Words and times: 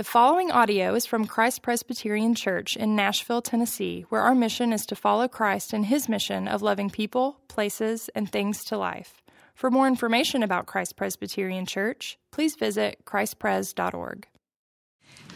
The 0.00 0.04
following 0.04 0.50
audio 0.50 0.94
is 0.94 1.04
from 1.04 1.26
Christ 1.26 1.60
Presbyterian 1.60 2.34
Church 2.34 2.74
in 2.74 2.96
Nashville, 2.96 3.42
Tennessee, 3.42 4.06
where 4.08 4.22
our 4.22 4.34
mission 4.34 4.72
is 4.72 4.86
to 4.86 4.96
follow 4.96 5.28
Christ 5.28 5.74
in 5.74 5.82
his 5.82 6.08
mission 6.08 6.48
of 6.48 6.62
loving 6.62 6.88
people, 6.88 7.38
places, 7.48 8.08
and 8.14 8.32
things 8.32 8.64
to 8.64 8.78
life. 8.78 9.20
For 9.54 9.70
more 9.70 9.86
information 9.86 10.42
about 10.42 10.64
Christ 10.64 10.96
Presbyterian 10.96 11.66
Church, 11.66 12.18
please 12.30 12.56
visit 12.56 13.04
christpres.org. 13.04 14.26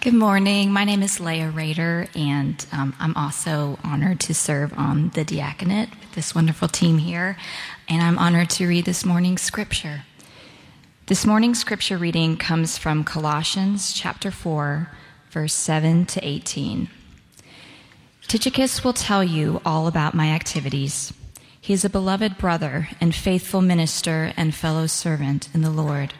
Good 0.00 0.14
morning. 0.14 0.72
My 0.72 0.84
name 0.84 1.02
is 1.02 1.20
Leah 1.20 1.50
Rader, 1.50 2.06
and 2.14 2.64
um, 2.72 2.94
I'm 2.98 3.14
also 3.16 3.78
honored 3.84 4.20
to 4.20 4.32
serve 4.32 4.72
on 4.78 5.10
the 5.10 5.26
diaconate 5.26 5.90
with 5.90 6.12
this 6.14 6.34
wonderful 6.34 6.68
team 6.68 6.96
here. 6.96 7.36
And 7.86 8.00
I'm 8.00 8.18
honored 8.18 8.48
to 8.50 8.66
read 8.66 8.86
this 8.86 9.04
morning's 9.04 9.42
scripture. 9.42 10.04
This 11.06 11.26
morning's 11.26 11.58
scripture 11.58 11.98
reading 11.98 12.38
comes 12.38 12.78
from 12.78 13.04
Colossians 13.04 13.92
chapter 13.92 14.30
4, 14.30 14.88
verse 15.28 15.52
7 15.52 16.06
to 16.06 16.26
18. 16.26 16.88
Tychicus 18.26 18.82
will 18.82 18.94
tell 18.94 19.22
you 19.22 19.60
all 19.66 19.86
about 19.86 20.14
my 20.14 20.30
activities. 20.30 21.12
He 21.60 21.74
is 21.74 21.84
a 21.84 21.90
beloved 21.90 22.38
brother 22.38 22.88
and 23.02 23.14
faithful 23.14 23.60
minister 23.60 24.32
and 24.34 24.54
fellow 24.54 24.86
servant 24.86 25.50
in 25.52 25.60
the 25.60 25.68
Lord. 25.68 26.14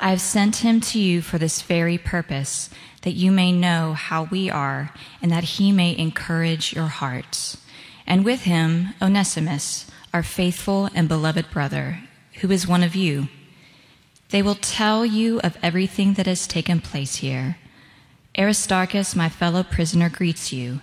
I 0.00 0.08
have 0.08 0.22
sent 0.22 0.56
him 0.56 0.80
to 0.80 0.98
you 0.98 1.20
for 1.20 1.36
this 1.36 1.60
very 1.60 1.98
purpose, 1.98 2.70
that 3.02 3.12
you 3.12 3.30
may 3.30 3.52
know 3.52 3.92
how 3.92 4.24
we 4.24 4.48
are 4.48 4.94
and 5.20 5.30
that 5.30 5.44
he 5.44 5.72
may 5.72 5.94
encourage 5.94 6.72
your 6.72 6.86
hearts. 6.86 7.58
And 8.06 8.24
with 8.24 8.44
him, 8.44 8.94
Onesimus, 9.02 9.90
our 10.14 10.22
faithful 10.22 10.88
and 10.94 11.06
beloved 11.06 11.50
brother, 11.50 12.00
who 12.40 12.50
is 12.50 12.66
one 12.66 12.82
of 12.82 12.94
you 12.94 13.28
they 14.30 14.42
will 14.42 14.56
tell 14.56 15.06
you 15.06 15.40
of 15.40 15.56
everything 15.62 16.14
that 16.14 16.26
has 16.26 16.46
taken 16.46 16.80
place 16.80 17.16
here. 17.16 17.58
Aristarchus, 18.36 19.14
my 19.14 19.28
fellow 19.28 19.62
prisoner, 19.62 20.08
greets 20.08 20.52
you, 20.52 20.80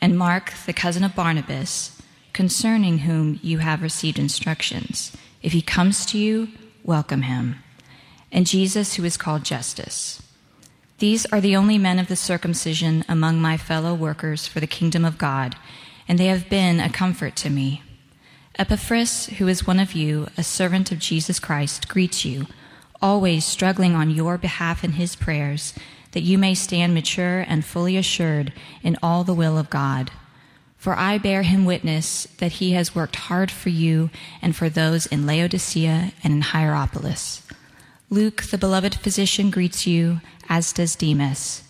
and 0.00 0.18
Mark, 0.18 0.52
the 0.66 0.72
cousin 0.72 1.04
of 1.04 1.14
Barnabas, 1.14 2.00
concerning 2.32 2.98
whom 2.98 3.38
you 3.42 3.58
have 3.58 3.82
received 3.82 4.18
instructions. 4.18 5.16
If 5.42 5.52
he 5.52 5.62
comes 5.62 6.06
to 6.06 6.18
you, 6.18 6.48
welcome 6.82 7.22
him. 7.22 7.56
And 8.32 8.46
Jesus, 8.46 8.94
who 8.94 9.04
is 9.04 9.16
called 9.16 9.44
Justus. 9.44 10.22
These 10.98 11.26
are 11.26 11.40
the 11.40 11.56
only 11.56 11.78
men 11.78 11.98
of 11.98 12.08
the 12.08 12.16
circumcision 12.16 13.04
among 13.08 13.40
my 13.40 13.56
fellow 13.56 13.94
workers 13.94 14.46
for 14.46 14.60
the 14.60 14.66
kingdom 14.66 15.04
of 15.04 15.18
God, 15.18 15.56
and 16.08 16.18
they 16.18 16.26
have 16.26 16.48
been 16.48 16.80
a 16.80 16.90
comfort 16.90 17.36
to 17.36 17.50
me. 17.50 17.82
Epaphras, 18.58 19.26
who 19.38 19.46
is 19.46 19.66
one 19.66 19.78
of 19.78 19.92
you, 19.92 20.26
a 20.36 20.42
servant 20.42 20.90
of 20.90 20.98
Jesus 20.98 21.38
Christ, 21.38 21.86
greets 21.88 22.24
you 22.24 22.48
always 23.00 23.44
struggling 23.44 23.94
on 23.94 24.10
your 24.10 24.38
behalf 24.38 24.84
in 24.84 24.92
his 24.92 25.16
prayers, 25.16 25.74
that 26.12 26.22
you 26.22 26.38
may 26.38 26.54
stand 26.54 26.94
mature 26.94 27.44
and 27.46 27.64
fully 27.64 27.96
assured 27.96 28.52
in 28.82 28.96
all 29.02 29.24
the 29.24 29.34
will 29.34 29.58
of 29.58 29.70
God. 29.70 30.10
For 30.76 30.94
I 30.96 31.18
bear 31.18 31.42
him 31.42 31.64
witness 31.64 32.26
that 32.38 32.52
he 32.52 32.72
has 32.72 32.94
worked 32.94 33.16
hard 33.16 33.50
for 33.50 33.68
you 33.68 34.10
and 34.40 34.54
for 34.54 34.68
those 34.68 35.06
in 35.06 35.26
Laodicea 35.26 36.12
and 36.22 36.32
in 36.32 36.40
Hierapolis. 36.40 37.42
Luke, 38.10 38.44
the 38.44 38.58
beloved 38.58 38.94
physician, 38.94 39.50
greets 39.50 39.86
you, 39.86 40.20
as 40.48 40.72
does 40.72 40.96
Demas. 40.96 41.62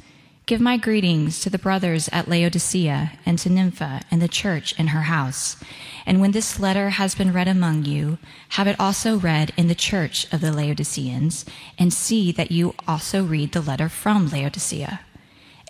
Give 0.48 0.62
my 0.62 0.78
greetings 0.78 1.40
to 1.40 1.50
the 1.50 1.58
brothers 1.58 2.08
at 2.10 2.26
Laodicea 2.26 3.12
and 3.26 3.38
to 3.38 3.50
Nympha 3.50 4.00
and 4.10 4.22
the 4.22 4.28
church 4.28 4.72
in 4.80 4.86
her 4.86 5.02
house. 5.02 5.62
And 6.06 6.22
when 6.22 6.30
this 6.30 6.58
letter 6.58 6.88
has 6.88 7.14
been 7.14 7.34
read 7.34 7.48
among 7.48 7.84
you, 7.84 8.16
have 8.48 8.66
it 8.66 8.80
also 8.80 9.18
read 9.18 9.52
in 9.58 9.68
the 9.68 9.74
church 9.74 10.26
of 10.32 10.40
the 10.40 10.50
Laodiceans, 10.50 11.44
and 11.78 11.92
see 11.92 12.32
that 12.32 12.50
you 12.50 12.74
also 12.86 13.22
read 13.22 13.52
the 13.52 13.60
letter 13.60 13.90
from 13.90 14.30
Laodicea. 14.30 15.00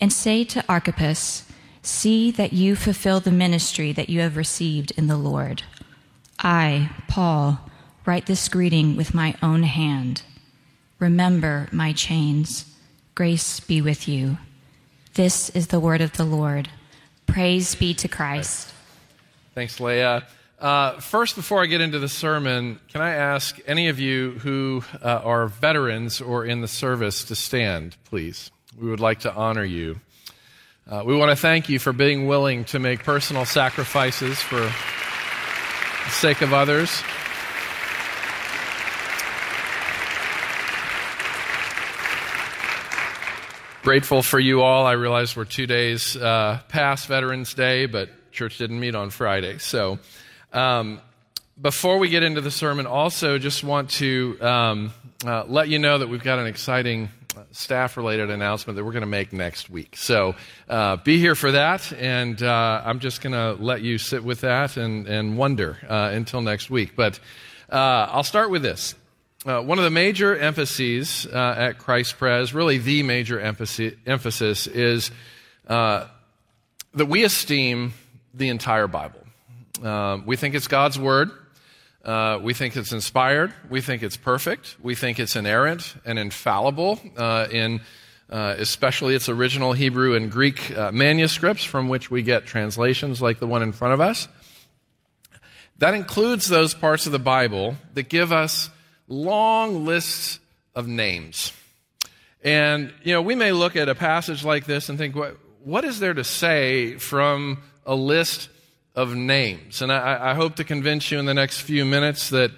And 0.01 0.13
say 0.13 0.45
to 0.45 0.65
Archippus, 0.69 1.51
See 1.83 2.31
that 2.31 2.53
you 2.53 2.77
fulfill 2.77 3.19
the 3.19 3.33
ministry 3.33 3.91
that 3.91 4.09
you 4.09 4.21
have 4.21 4.37
received 4.37 4.93
in 4.93 5.09
the 5.09 5.17
Lord. 5.17 5.65
I, 6.39 6.91
Paul, 7.09 7.69
write 8.07 8.27
this 8.27 8.49
greeting 8.49 8.97
with 8.97 9.13
my 9.13 9.35
own 9.43 9.65
hand. 9.65 10.23
Remember 11.01 11.69
my 11.73 11.93
chains. 11.93 12.73
Grace 13.17 13.59
be 13.59 13.83
with 13.83 14.07
you. 14.07 14.39
This 15.19 15.51
is 15.51 15.67
the 15.67 15.81
word 15.81 16.01
of 16.01 16.17
the 16.17 16.23
Lord. 16.23 16.69
Praise 17.27 17.75
be 17.75 17.93
to 17.93 18.07
Christ. 18.07 18.73
Thanks, 19.53 19.81
Leah. 19.81 20.25
Uh, 20.61 21.01
first, 21.01 21.35
before 21.35 21.61
I 21.61 21.67
get 21.67 21.81
into 21.81 21.99
the 21.99 22.09
sermon, 22.09 22.79
can 22.87 23.01
I 23.01 23.15
ask 23.15 23.59
any 23.67 23.89
of 23.89 23.99
you 23.99 24.39
who 24.39 24.85
uh, 25.03 25.09
are 25.09 25.49
veterans 25.49 26.21
or 26.21 26.45
in 26.45 26.61
the 26.61 26.69
service 26.69 27.25
to 27.25 27.35
stand, 27.35 27.97
please? 28.05 28.53
We 28.81 28.89
would 28.89 29.01
like 29.01 29.19
to 29.23 29.35
honor 29.35 29.65
you. 29.65 29.99
Uh, 30.89 31.03
we 31.05 31.17
want 31.17 31.33
to 31.33 31.37
thank 31.37 31.69
you 31.69 31.81
for 31.81 31.93
being 31.93 32.29
willing 32.29 32.65
to 32.67 32.79
make 32.79 33.03
personal 33.03 33.45
sacrifices 33.45 34.39
for 34.41 34.61
the 34.61 36.11
sake 36.11 36.43
of 36.43 36.53
others. 36.53 37.03
Grateful 43.83 44.23
for 44.23 44.41
you 44.41 44.63
all. 44.63 44.87
I 44.87 44.93
realize 44.93 45.37
we're 45.37 45.45
two 45.45 45.67
days 45.67 46.17
uh, 46.17 46.61
past 46.69 47.07
Veterans 47.07 47.55
Day, 47.55 47.87
but 47.87 48.11
church 48.33 48.59
didn't 48.59 48.81
meet 48.81 48.97
on 48.97 49.11
Friday. 49.11 49.59
So, 49.59 50.01
um, 50.53 51.01
before 51.61 51.99
we 51.99 52.09
get 52.09 52.25
into 52.25 52.41
the 52.41 52.51
sermon, 52.51 52.87
also 52.87 53.39
just 53.39 53.63
want 53.63 53.91
to 53.91 54.37
um, 54.41 54.93
uh, 55.25 55.45
let 55.47 55.69
you 55.69 55.79
know 55.79 55.99
that 55.99 56.09
we've 56.09 56.25
got 56.25 56.41
an 56.41 56.49
exciting 56.49 57.09
uh, 57.37 57.43
staff 57.53 57.97
related 57.97 58.31
announcement 58.31 58.77
that 58.77 58.85
we're 58.85 58.93
going 58.93 59.03
to 59.03 59.07
make 59.07 59.33
next 59.33 59.71
week. 59.71 59.97
So 59.97 60.35
uh, 60.69 60.97
be 60.97 61.21
here 61.21 61.37
for 61.37 61.53
that, 61.53 61.93
and 61.93 62.43
uh, 62.43 62.83
I'm 62.85 62.99
just 62.99 63.21
going 63.21 63.33
to 63.33 63.63
let 63.63 63.81
you 63.81 63.99
sit 63.99 64.25
with 64.25 64.41
that 64.41 64.77
and, 64.77 65.07
and 65.07 65.39
wonder 65.39 65.79
uh, 65.89 66.11
until 66.13 66.43
next 66.43 66.69
week. 66.69 66.97
But 66.97 67.21
I'll 67.71 68.25
start 68.25 68.51
with 68.51 68.63
this. 68.63 68.97
Uh, 69.47 69.63
one 69.63 69.79
of 69.79 69.85
the 69.85 69.91
major 69.91 70.37
emphases 70.37 71.25
uh, 71.25 71.55
at 71.57 71.79
Christ 71.79 72.19
Pres, 72.19 72.53
really 72.53 72.79
the 72.79 73.05
major 73.05 73.39
emphasis, 73.39 73.95
emphasis 74.05 74.67
is 74.67 75.13
uh, 75.69 76.07
that 76.95 77.07
we 77.07 77.23
esteem 77.23 77.93
the 78.35 78.49
entire 78.49 78.89
Bible. 78.89 79.21
Uh, 79.81 80.19
we 80.27 80.35
think 80.35 80.57
it's 80.57 80.67
God's 80.67 80.99
Word. 80.99 81.31
Uh, 82.05 82.41
we 82.43 82.53
think 82.53 82.77
it's 82.77 82.93
inspired. 82.93 83.55
We 83.71 83.81
think 83.81 84.03
it's 84.03 84.17
perfect. 84.17 84.75
We 84.83 84.97
think 84.97 85.21
it's 85.21 85.37
inerrant 85.37 85.95
and 86.05 86.19
infallible 86.19 86.99
uh, 87.17 87.47
in 87.49 87.81
especially 88.29 89.15
its 89.15 89.29
original 89.29 89.73
Hebrew 89.73 90.17
and 90.17 90.33
Greek 90.33 90.77
manuscripts 90.93 91.63
from 91.63 91.89
which 91.89 92.11
we 92.11 92.23
get 92.23 92.45
translations 92.45 93.23
like 93.23 93.39
the 93.39 93.47
one 93.47 93.63
in 93.63 93.71
front 93.71 93.95
of 93.95 94.01
us. 94.01 94.27
That 95.79 95.95
includes 95.95 96.49
those 96.49 96.75
parts 96.75 97.07
of 97.07 97.13
the 97.13 97.21
Bible 97.21 97.77
that 97.95 98.09
give 98.09 98.33
us 98.33 98.69
long 99.09 99.85
lists 99.85 100.39
of 100.75 100.87
names. 100.87 101.53
And, 102.45 102.93
you 103.03 103.13
know, 103.13 103.23
we 103.23 103.35
may 103.35 103.53
look 103.53 103.75
at 103.75 103.89
a 103.89 103.95
passage 103.95 104.45
like 104.45 104.65
this 104.67 104.89
and 104.89 104.97
think, 104.97 105.17
what, 105.17 105.37
what 105.65 105.85
is 105.85 105.99
there 105.99 106.15
to 106.15 106.25
say 106.25 106.97
from 106.97 107.59
a 107.85 107.95
list 107.95 108.49
of 108.95 109.15
names? 109.15 109.83
And 109.83 109.93
I, 109.93 110.31
I 110.31 110.35
hope 110.35 110.57
to 110.57 110.65
convince 110.65 111.11
you 111.11 111.19
in 111.19 111.27
the 111.27 111.35
next 111.35 111.61
few 111.61 111.85
minutes 111.85 112.31
that, 112.31 112.53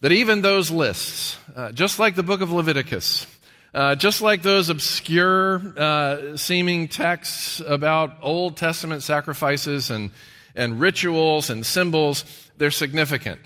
that 0.00 0.12
even 0.12 0.42
those 0.42 0.70
lists, 0.70 1.36
uh, 1.54 1.70
just 1.72 1.98
like 1.98 2.16
the 2.16 2.22
book 2.22 2.40
of 2.40 2.50
Leviticus, 2.50 3.26
uh, 3.74 3.94
just 3.94 4.20
like 4.20 4.42
those 4.42 4.68
obscure 4.68 5.62
uh, 5.78 6.36
seeming 6.36 6.88
texts 6.88 7.60
about 7.66 8.16
Old 8.20 8.56
Testament 8.56 9.02
sacrifices 9.02 9.90
and, 9.90 10.10
and 10.54 10.80
rituals 10.80 11.48
and 11.48 11.64
symbols, 11.64 12.24
they're 12.58 12.70
significant. 12.70 13.40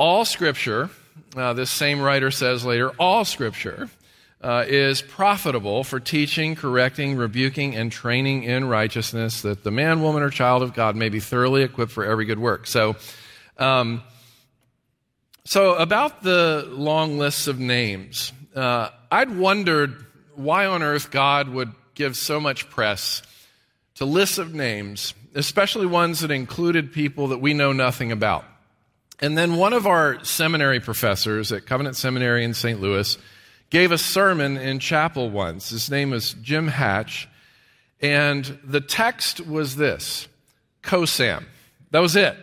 All 0.00 0.24
scripture, 0.24 0.88
uh, 1.36 1.52
this 1.52 1.70
same 1.70 2.00
writer 2.00 2.30
says 2.30 2.64
later, 2.64 2.88
all 2.98 3.26
scripture 3.26 3.90
uh, 4.40 4.64
is 4.66 5.02
profitable 5.02 5.84
for 5.84 6.00
teaching, 6.00 6.54
correcting, 6.54 7.16
rebuking, 7.16 7.76
and 7.76 7.92
training 7.92 8.44
in 8.44 8.64
righteousness, 8.64 9.42
that 9.42 9.62
the 9.62 9.70
man, 9.70 10.00
woman, 10.00 10.22
or 10.22 10.30
child 10.30 10.62
of 10.62 10.72
God 10.72 10.96
may 10.96 11.10
be 11.10 11.20
thoroughly 11.20 11.62
equipped 11.64 11.92
for 11.92 12.02
every 12.02 12.24
good 12.24 12.38
work. 12.38 12.66
So, 12.66 12.96
um, 13.58 14.02
so 15.44 15.74
about 15.74 16.22
the 16.22 16.66
long 16.70 17.18
lists 17.18 17.46
of 17.46 17.58
names, 17.58 18.32
uh, 18.56 18.88
I'd 19.12 19.36
wondered 19.36 20.06
why 20.34 20.64
on 20.64 20.82
earth 20.82 21.10
God 21.10 21.50
would 21.50 21.72
give 21.92 22.16
so 22.16 22.40
much 22.40 22.70
press 22.70 23.20
to 23.96 24.06
lists 24.06 24.38
of 24.38 24.54
names, 24.54 25.12
especially 25.34 25.84
ones 25.84 26.20
that 26.20 26.30
included 26.30 26.90
people 26.90 27.28
that 27.28 27.42
we 27.42 27.52
know 27.52 27.74
nothing 27.74 28.10
about. 28.10 28.46
And 29.20 29.36
then 29.36 29.56
one 29.56 29.74
of 29.74 29.86
our 29.86 30.24
seminary 30.24 30.80
professors 30.80 31.52
at 31.52 31.66
Covenant 31.66 31.96
Seminary 31.96 32.42
in 32.42 32.54
St. 32.54 32.80
Louis 32.80 33.18
gave 33.68 33.92
a 33.92 33.98
sermon 33.98 34.56
in 34.56 34.78
chapel 34.78 35.30
once. 35.30 35.68
His 35.68 35.90
name 35.90 36.10
was 36.10 36.32
Jim 36.34 36.68
Hatch. 36.68 37.28
And 38.00 38.58
the 38.64 38.80
text 38.80 39.46
was 39.46 39.76
this 39.76 40.26
Cosam. 40.82 41.44
That 41.90 42.00
was 42.00 42.16
it. 42.16 42.36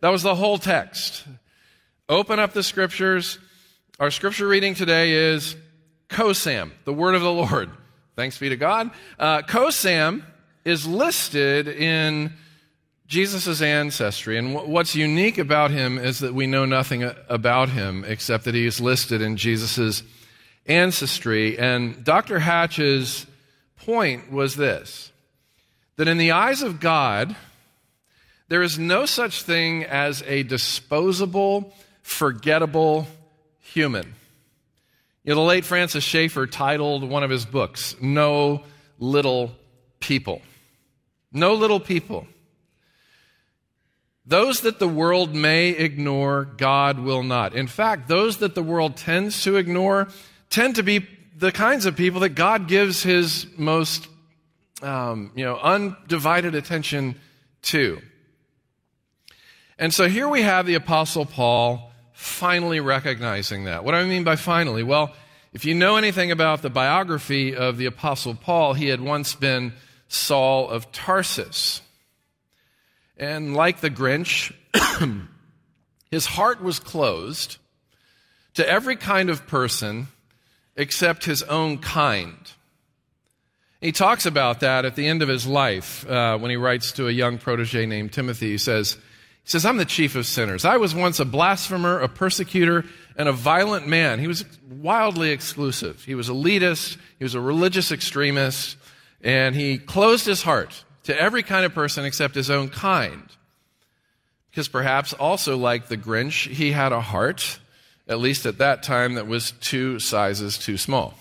That 0.00 0.10
was 0.10 0.22
the 0.22 0.34
whole 0.34 0.58
text. 0.58 1.24
Open 2.08 2.38
up 2.38 2.52
the 2.52 2.62
scriptures. 2.62 3.38
Our 4.00 4.10
scripture 4.10 4.48
reading 4.48 4.74
today 4.74 5.12
is 5.12 5.56
Cosam, 6.08 6.72
the 6.84 6.92
word 6.92 7.14
of 7.14 7.22
the 7.22 7.32
Lord. 7.32 7.70
Thanks 8.16 8.38
be 8.38 8.48
to 8.48 8.56
God. 8.56 8.90
Uh, 9.18 9.42
Cosam 9.42 10.24
is 10.64 10.86
listed 10.86 11.68
in 11.68 12.32
Jesus' 13.06 13.60
ancestry. 13.60 14.38
And 14.38 14.54
what's 14.54 14.94
unique 14.94 15.38
about 15.38 15.70
him 15.70 15.98
is 15.98 16.20
that 16.20 16.34
we 16.34 16.46
know 16.46 16.64
nothing 16.64 17.10
about 17.28 17.68
him 17.68 18.04
except 18.06 18.44
that 18.44 18.54
he 18.54 18.66
is 18.66 18.80
listed 18.80 19.20
in 19.20 19.36
Jesus' 19.36 20.02
ancestry. 20.66 21.58
And 21.58 22.02
Dr. 22.04 22.38
Hatch's 22.38 23.26
point 23.76 24.32
was 24.32 24.56
this 24.56 25.10
that 25.96 26.08
in 26.08 26.18
the 26.18 26.32
eyes 26.32 26.62
of 26.62 26.80
God, 26.80 27.36
there 28.48 28.62
is 28.62 28.78
no 28.78 29.06
such 29.06 29.42
thing 29.42 29.84
as 29.84 30.22
a 30.26 30.42
disposable, 30.42 31.72
forgettable 32.02 33.06
human. 33.60 34.14
You 35.22 35.30
know, 35.30 35.36
the 35.36 35.46
late 35.46 35.64
Francis 35.64 36.04
Schaeffer 36.04 36.46
titled 36.46 37.08
one 37.08 37.22
of 37.22 37.30
his 37.30 37.46
books, 37.46 37.96
No 38.00 38.62
Little 38.98 39.52
People. 40.00 40.42
No 41.32 41.54
little 41.54 41.80
people. 41.80 42.26
Those 44.26 44.62
that 44.62 44.78
the 44.78 44.88
world 44.88 45.34
may 45.34 45.70
ignore, 45.70 46.44
God 46.44 46.98
will 46.98 47.22
not. 47.22 47.54
In 47.54 47.66
fact, 47.66 48.08
those 48.08 48.38
that 48.38 48.54
the 48.54 48.62
world 48.62 48.96
tends 48.96 49.42
to 49.44 49.56
ignore 49.56 50.08
tend 50.48 50.76
to 50.76 50.82
be 50.82 51.06
the 51.36 51.52
kinds 51.52 51.84
of 51.84 51.96
people 51.96 52.20
that 52.20 52.30
God 52.30 52.68
gives 52.68 53.02
his 53.02 53.46
most 53.56 54.08
um, 54.82 55.32
you 55.34 55.44
know, 55.44 55.58
undivided 55.58 56.54
attention 56.54 57.16
to. 57.62 58.00
And 59.78 59.92
so 59.92 60.08
here 60.08 60.28
we 60.28 60.42
have 60.42 60.66
the 60.66 60.74
Apostle 60.74 61.26
Paul 61.26 61.90
finally 62.12 62.80
recognizing 62.80 63.64
that. 63.64 63.84
What 63.84 63.92
do 63.92 63.98
I 63.98 64.04
mean 64.04 64.24
by 64.24 64.36
finally? 64.36 64.82
Well, 64.82 65.12
if 65.52 65.64
you 65.64 65.74
know 65.74 65.96
anything 65.96 66.30
about 66.30 66.62
the 66.62 66.70
biography 66.70 67.54
of 67.54 67.76
the 67.76 67.86
Apostle 67.86 68.34
Paul, 68.34 68.74
he 68.74 68.88
had 68.88 69.00
once 69.00 69.34
been 69.34 69.72
Saul 70.08 70.68
of 70.68 70.92
Tarsus. 70.92 71.80
And 73.16 73.54
like 73.54 73.80
the 73.80 73.90
Grinch, 73.90 74.52
his 76.10 76.26
heart 76.26 76.62
was 76.62 76.78
closed 76.78 77.58
to 78.54 78.68
every 78.68 78.96
kind 78.96 79.30
of 79.30 79.46
person 79.46 80.08
except 80.76 81.24
his 81.24 81.42
own 81.44 81.78
kind. 81.78 82.52
He 83.80 83.92
talks 83.92 84.24
about 84.24 84.60
that 84.60 84.84
at 84.84 84.96
the 84.96 85.06
end 85.06 85.22
of 85.22 85.28
his 85.28 85.46
life 85.46 86.08
uh, 86.08 86.38
when 86.38 86.50
he 86.50 86.56
writes 86.56 86.92
to 86.92 87.06
a 87.06 87.12
young 87.12 87.38
protege 87.38 87.86
named 87.86 88.12
Timothy. 88.12 88.52
He 88.52 88.58
says, 88.58 88.94
he 89.44 89.50
says, 89.50 89.66
I'm 89.66 89.76
the 89.76 89.84
chief 89.84 90.16
of 90.16 90.26
sinners. 90.26 90.64
I 90.64 90.78
was 90.78 90.94
once 90.94 91.20
a 91.20 91.24
blasphemer, 91.26 92.00
a 92.00 92.08
persecutor, 92.08 92.86
and 93.16 93.28
a 93.28 93.32
violent 93.32 93.86
man. 93.86 94.18
He 94.18 94.26
was 94.26 94.44
wildly 94.70 95.30
exclusive. 95.30 96.02
He 96.04 96.14
was 96.14 96.30
elitist. 96.30 96.96
He 97.18 97.24
was 97.24 97.34
a 97.34 97.40
religious 97.40 97.92
extremist. 97.92 98.78
And 99.20 99.54
he 99.54 99.78
closed 99.78 100.24
his 100.26 100.42
heart 100.42 100.83
to 101.04 101.18
every 101.18 101.42
kind 101.42 101.64
of 101.64 101.74
person 101.74 102.04
except 102.04 102.34
his 102.34 102.50
own 102.50 102.68
kind. 102.68 103.22
Because 104.50 104.68
perhaps 104.68 105.12
also 105.12 105.56
like 105.56 105.88
the 105.88 105.96
Grinch, 105.96 106.48
he 106.48 106.72
had 106.72 106.92
a 106.92 107.00
heart, 107.00 107.58
at 108.06 108.18
least 108.18 108.46
at 108.46 108.58
that 108.58 108.82
time, 108.82 109.14
that 109.14 109.26
was 109.26 109.52
two 109.60 109.98
sizes 109.98 110.58
too 110.58 110.76
small. 110.76 111.14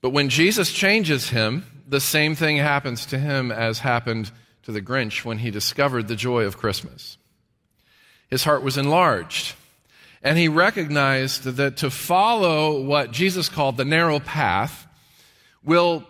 But 0.00 0.10
when 0.10 0.28
Jesus 0.28 0.72
changes 0.72 1.30
him, 1.30 1.64
the 1.86 2.00
same 2.00 2.34
thing 2.34 2.56
happens 2.56 3.06
to 3.06 3.18
him 3.18 3.52
as 3.52 3.80
happened 3.80 4.30
to 4.62 4.72
the 4.72 4.82
Grinch 4.82 5.24
when 5.24 5.38
he 5.38 5.50
discovered 5.50 6.08
the 6.08 6.16
joy 6.16 6.44
of 6.44 6.56
Christmas. 6.56 7.18
His 8.28 8.44
heart 8.44 8.62
was 8.62 8.76
enlarged, 8.76 9.54
and 10.22 10.38
he 10.38 10.48
recognized 10.48 11.44
that 11.44 11.78
to 11.78 11.90
follow 11.90 12.80
what 12.80 13.10
Jesus 13.10 13.48
called 13.48 13.76
the 13.76 13.84
narrow 13.84 14.20
path 14.20 14.86
will 15.64 16.04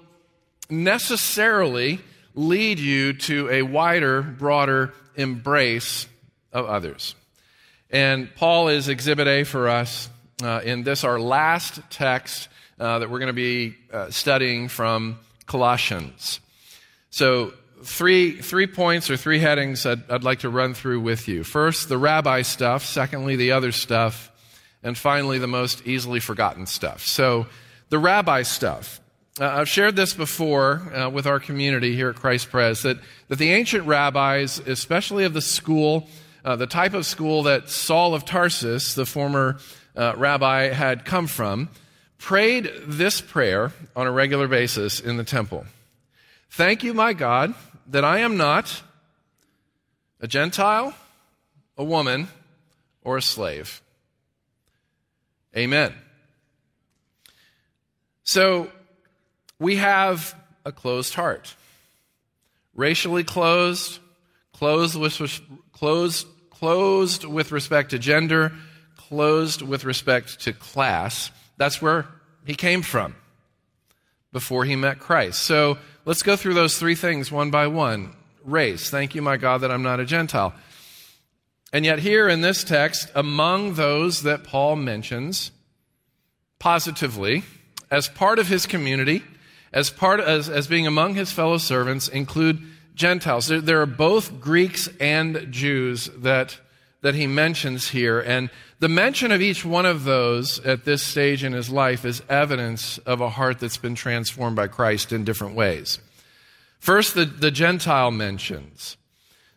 necessarily 0.70 2.00
lead 2.34 2.78
you 2.78 3.12
to 3.12 3.48
a 3.50 3.62
wider, 3.62 4.22
broader 4.22 4.94
embrace 5.16 6.06
of 6.52 6.66
others. 6.66 7.14
And 7.90 8.32
Paul 8.34 8.68
is 8.68 8.88
exhibit 8.88 9.26
A 9.26 9.44
for 9.44 9.68
us 9.68 10.08
uh, 10.42 10.60
in 10.64 10.84
this, 10.84 11.04
our 11.04 11.18
last 11.18 11.80
text 11.90 12.48
uh, 12.78 13.00
that 13.00 13.10
we're 13.10 13.18
going 13.18 13.28
to 13.28 13.32
be 13.32 13.76
uh, 13.92 14.10
studying 14.10 14.68
from 14.68 15.18
Colossians. 15.46 16.40
So, 17.10 17.52
three, 17.82 18.40
three 18.40 18.66
points 18.66 19.10
or 19.10 19.16
three 19.16 19.38
headings 19.38 19.84
I'd, 19.84 20.08
I'd 20.10 20.24
like 20.24 20.40
to 20.40 20.48
run 20.48 20.74
through 20.74 21.00
with 21.00 21.28
you. 21.28 21.44
First, 21.44 21.88
the 21.88 21.98
rabbi 21.98 22.42
stuff. 22.42 22.84
Secondly, 22.84 23.36
the 23.36 23.52
other 23.52 23.72
stuff. 23.72 24.30
And 24.82 24.96
finally, 24.96 25.38
the 25.38 25.46
most 25.46 25.86
easily 25.86 26.20
forgotten 26.20 26.66
stuff. 26.66 27.04
So, 27.04 27.46
the 27.88 27.98
rabbi 27.98 28.42
stuff. 28.42 29.00
Uh, 29.40 29.54
I've 29.54 29.70
shared 29.70 29.96
this 29.96 30.12
before 30.12 30.82
uh, 30.94 31.08
with 31.08 31.26
our 31.26 31.40
community 31.40 31.96
here 31.96 32.10
at 32.10 32.16
Christ 32.16 32.50
Pres 32.50 32.82
that, 32.82 32.98
that 33.28 33.38
the 33.38 33.52
ancient 33.52 33.86
rabbis, 33.86 34.58
especially 34.58 35.24
of 35.24 35.32
the 35.32 35.40
school, 35.40 36.08
uh, 36.44 36.56
the 36.56 36.66
type 36.66 36.92
of 36.92 37.06
school 37.06 37.44
that 37.44 37.70
Saul 37.70 38.12
of 38.12 38.26
Tarsus, 38.26 38.94
the 38.94 39.06
former 39.06 39.56
uh, 39.96 40.12
rabbi, 40.18 40.74
had 40.74 41.06
come 41.06 41.26
from, 41.26 41.70
prayed 42.18 42.70
this 42.86 43.22
prayer 43.22 43.72
on 43.96 44.06
a 44.06 44.12
regular 44.12 44.46
basis 44.46 45.00
in 45.00 45.16
the 45.16 45.24
temple 45.24 45.64
Thank 46.50 46.84
you, 46.84 46.92
my 46.92 47.14
God, 47.14 47.54
that 47.86 48.04
I 48.04 48.18
am 48.18 48.36
not 48.36 48.82
a 50.20 50.28
Gentile, 50.28 50.94
a 51.78 51.84
woman, 51.84 52.28
or 53.02 53.16
a 53.16 53.22
slave. 53.22 53.80
Amen. 55.56 55.94
So, 58.22 58.70
we 59.60 59.76
have 59.76 60.34
a 60.64 60.72
closed 60.72 61.14
heart. 61.14 61.54
Racially 62.74 63.22
closed, 63.22 64.00
closed 64.52 64.98
with, 64.98 65.40
closed, 65.72 66.26
closed 66.50 67.24
with 67.24 67.52
respect 67.52 67.90
to 67.90 67.98
gender, 67.98 68.52
closed 68.96 69.62
with 69.62 69.84
respect 69.84 70.40
to 70.40 70.52
class. 70.52 71.30
That's 71.58 71.80
where 71.80 72.06
he 72.44 72.54
came 72.54 72.82
from 72.82 73.14
before 74.32 74.64
he 74.64 74.76
met 74.76 74.98
Christ. 74.98 75.42
So 75.42 75.78
let's 76.04 76.22
go 76.22 76.36
through 76.36 76.54
those 76.54 76.78
three 76.78 76.94
things 76.94 77.30
one 77.30 77.50
by 77.50 77.66
one. 77.66 78.16
Race. 78.42 78.88
Thank 78.88 79.14
you, 79.14 79.20
my 79.20 79.36
God, 79.36 79.58
that 79.58 79.70
I'm 79.70 79.82
not 79.82 80.00
a 80.00 80.06
Gentile. 80.06 80.54
And 81.74 81.84
yet, 81.84 81.98
here 81.98 82.26
in 82.28 82.40
this 82.40 82.64
text, 82.64 83.10
among 83.14 83.74
those 83.74 84.22
that 84.22 84.44
Paul 84.44 84.76
mentions 84.76 85.50
positively 86.58 87.44
as 87.90 88.08
part 88.08 88.38
of 88.38 88.48
his 88.48 88.64
community, 88.64 89.22
as 89.72 89.90
part 89.90 90.20
as, 90.20 90.48
as 90.48 90.66
being 90.66 90.86
among 90.86 91.14
his 91.14 91.32
fellow 91.32 91.58
servants 91.58 92.08
include 92.08 92.62
Gentiles. 92.94 93.48
There, 93.48 93.60
there, 93.60 93.80
are 93.80 93.86
both 93.86 94.40
Greeks 94.40 94.88
and 94.98 95.46
Jews 95.50 96.10
that 96.18 96.58
that 97.02 97.14
he 97.14 97.26
mentions 97.26 97.88
here, 97.88 98.20
and 98.20 98.50
the 98.78 98.88
mention 98.88 99.32
of 99.32 99.40
each 99.40 99.64
one 99.64 99.86
of 99.86 100.04
those 100.04 100.58
at 100.66 100.84
this 100.84 101.02
stage 101.02 101.42
in 101.44 101.52
his 101.52 101.70
life 101.70 102.04
is 102.04 102.22
evidence 102.28 102.98
of 102.98 103.20
a 103.20 103.30
heart 103.30 103.58
that's 103.58 103.78
been 103.78 103.94
transformed 103.94 104.56
by 104.56 104.66
Christ 104.66 105.12
in 105.12 105.24
different 105.24 105.54
ways. 105.54 105.98
First, 106.78 107.14
the, 107.14 107.24
the 107.24 107.50
Gentile 107.50 108.10
mentions. 108.10 108.96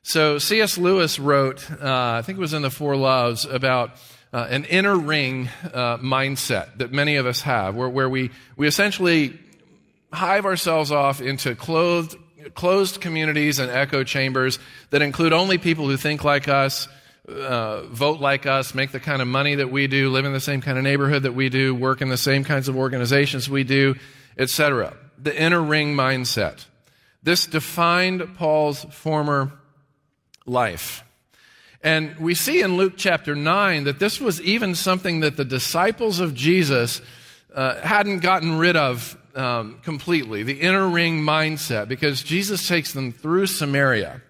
So 0.04 0.38
C.S. 0.38 0.78
Lewis 0.78 1.20
wrote, 1.20 1.70
uh, 1.72 2.16
I 2.18 2.22
think 2.22 2.38
it 2.38 2.42
was 2.42 2.54
in 2.54 2.62
the 2.62 2.70
Four 2.70 2.96
Loves, 2.96 3.46
about 3.46 3.92
uh, 4.34 4.48
an 4.50 4.66
inner 4.66 4.98
ring 4.98 5.50
uh, 5.74 5.98
mindset 5.98 6.78
that 6.78 6.92
many 6.92 7.16
of 7.16 7.26
us 7.26 7.42
have, 7.42 7.76
where, 7.76 7.88
where 7.88 8.10
we, 8.10 8.32
we 8.58 8.68
essentially 8.68 9.40
hive 10.14 10.46
ourselves 10.46 10.92
off 10.92 11.22
into 11.22 11.56
clothed, 11.56 12.16
closed 12.54 13.02
communities 13.02 13.60
and 13.60 13.72
echo 13.72 14.04
chambers 14.04 14.60
that 14.92 15.02
include 15.02 15.34
only 15.34 15.58
people 15.58 15.88
who 15.88 15.98
think 15.98 16.24
like 16.24 16.48
us, 16.48 16.88
uh, 17.28 17.82
vote 17.84 18.20
like 18.20 18.46
us, 18.46 18.76
make 18.76 18.92
the 18.92 19.00
kind 19.00 19.22
of 19.22 19.28
money 19.28 19.56
that 19.56 19.72
we 19.72 19.88
do, 19.88 20.10
live 20.10 20.26
in 20.26 20.34
the 20.34 20.40
same 20.40 20.62
kind 20.62 20.78
of 20.78 20.84
neighborhood 20.84 21.24
that 21.24 21.34
we 21.34 21.50
do, 21.50 21.74
work 21.74 22.02
in 22.02 22.10
the 22.10 22.18
same 22.18 22.44
kinds 22.44 22.68
of 22.68 22.78
organizations 22.78 23.50
we 23.50 23.64
do, 23.64 23.96
etc. 24.38 24.96
The 25.18 25.36
inner 25.36 25.62
ring 25.62 25.96
mindset. 25.96 26.66
This 27.24 27.46
defined 27.46 28.36
Paul's 28.36 28.84
former 28.92 29.52
life. 30.46 31.04
And 31.82 32.18
we 32.18 32.36
see 32.36 32.62
in 32.62 32.78
Luke 32.78 32.94
chapter 32.98 33.36
9 33.36 33.86
that 33.86 34.00
this 34.00 34.20
was 34.22 34.40
even 34.42 34.76
something 34.76 35.22
that 35.22 35.38
the 35.38 35.46
disciples 35.46 36.20
of 36.20 36.34
Jesus 36.34 37.02
uh, 37.54 37.80
hadn't 37.82 38.20
gotten 38.20 38.58
rid 38.58 38.76
of 38.76 39.18
um, 39.36 39.80
completely 39.84 40.44
the 40.44 40.62
inner 40.62 40.88
ring 40.88 41.22
mindset 41.22 41.88
because 41.88 42.24
Jesus 42.24 42.68
takes 42.68 42.94
them 42.94 43.12
through 43.12 43.48
Samaria. 43.48 44.22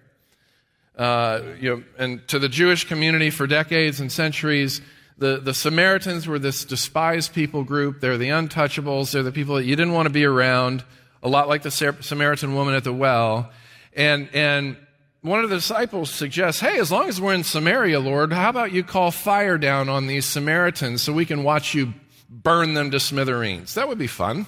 Uh, 0.96 1.40
you 1.60 1.70
know, 1.70 1.84
and 1.98 2.26
to 2.28 2.38
the 2.38 2.48
Jewish 2.48 2.84
community 2.86 3.30
for 3.30 3.46
decades 3.46 4.00
and 4.00 4.10
centuries, 4.12 4.80
the, 5.18 5.38
the 5.38 5.54
Samaritans 5.54 6.26
were 6.26 6.38
this 6.38 6.64
despised 6.64 7.34
people 7.34 7.64
group. 7.64 8.00
They're 8.00 8.18
the 8.18 8.28
untouchables. 8.28 9.12
They're 9.12 9.22
the 9.22 9.32
people 9.32 9.56
that 9.56 9.64
you 9.64 9.76
didn't 9.76 9.92
want 9.92 10.06
to 10.06 10.12
be 10.12 10.24
around, 10.24 10.84
a 11.22 11.28
lot 11.28 11.48
like 11.48 11.62
the 11.62 11.70
Samaritan 11.70 12.54
woman 12.54 12.74
at 12.74 12.84
the 12.84 12.92
well. 12.92 13.50
And, 13.96 14.28
and 14.32 14.76
one 15.22 15.42
of 15.42 15.50
the 15.50 15.56
disciples 15.56 16.10
suggests, 16.10 16.60
hey, 16.60 16.78
as 16.78 16.92
long 16.92 17.08
as 17.08 17.20
we're 17.20 17.34
in 17.34 17.44
Samaria, 17.44 17.98
Lord, 17.98 18.32
how 18.32 18.50
about 18.50 18.72
you 18.72 18.84
call 18.84 19.10
fire 19.10 19.56
down 19.56 19.88
on 19.88 20.06
these 20.06 20.26
Samaritans 20.26 21.02
so 21.02 21.12
we 21.12 21.24
can 21.24 21.44
watch 21.44 21.74
you 21.74 21.94
burn 22.28 22.74
them 22.74 22.90
to 22.90 23.00
smithereens? 23.00 23.74
That 23.74 23.88
would 23.88 23.98
be 23.98 24.06
fun. 24.06 24.46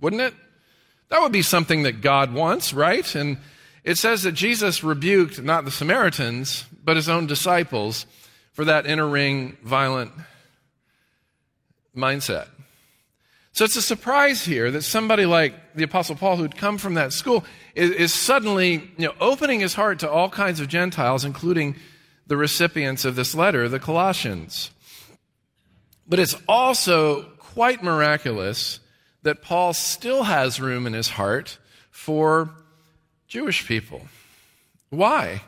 Wouldn't 0.00 0.22
it? 0.22 0.34
That 1.08 1.22
would 1.22 1.32
be 1.32 1.42
something 1.42 1.84
that 1.84 2.00
God 2.00 2.32
wants, 2.32 2.72
right? 2.74 3.14
And 3.14 3.38
it 3.84 3.96
says 3.96 4.22
that 4.24 4.32
Jesus 4.32 4.84
rebuked 4.84 5.42
not 5.42 5.64
the 5.64 5.70
Samaritans, 5.70 6.64
but 6.84 6.96
his 6.96 7.08
own 7.08 7.26
disciples 7.26 8.06
for 8.52 8.64
that 8.64 8.86
inner 8.86 9.08
ring, 9.08 9.56
violent 9.62 10.12
mindset. 11.96 12.48
So 13.52 13.64
it's 13.64 13.76
a 13.76 13.82
surprise 13.82 14.44
here 14.44 14.70
that 14.70 14.82
somebody 14.82 15.26
like 15.26 15.74
the 15.74 15.82
Apostle 15.82 16.14
Paul, 16.14 16.36
who'd 16.36 16.56
come 16.56 16.78
from 16.78 16.94
that 16.94 17.12
school, 17.12 17.44
is, 17.74 17.90
is, 17.90 18.14
suddenly 18.14 18.74
you 18.96 19.06
know, 19.08 19.14
opening 19.20 19.60
his 19.60 19.74
heart 19.74 19.98
to 20.00 20.10
all 20.10 20.28
kinds 20.28 20.60
of 20.60 20.68
Gentiles, 20.68 21.24
including 21.24 21.74
the 22.26 22.36
recipients 22.36 23.04
of 23.04 23.16
this 23.16 23.34
letter, 23.34 23.68
the 23.68 23.80
Colossians. 23.80 24.70
But 26.06 26.18
it's 26.18 26.36
also 26.46 27.22
quite 27.38 27.82
miraculous 27.82 28.80
that 29.22 29.42
Paul 29.42 29.72
still 29.72 30.24
has 30.24 30.60
room 30.60 30.86
in 30.86 30.92
his 30.92 31.10
heart 31.10 31.58
for 31.90 32.50
Jewish 33.26 33.66
people. 33.66 34.02
Why? 34.90 35.42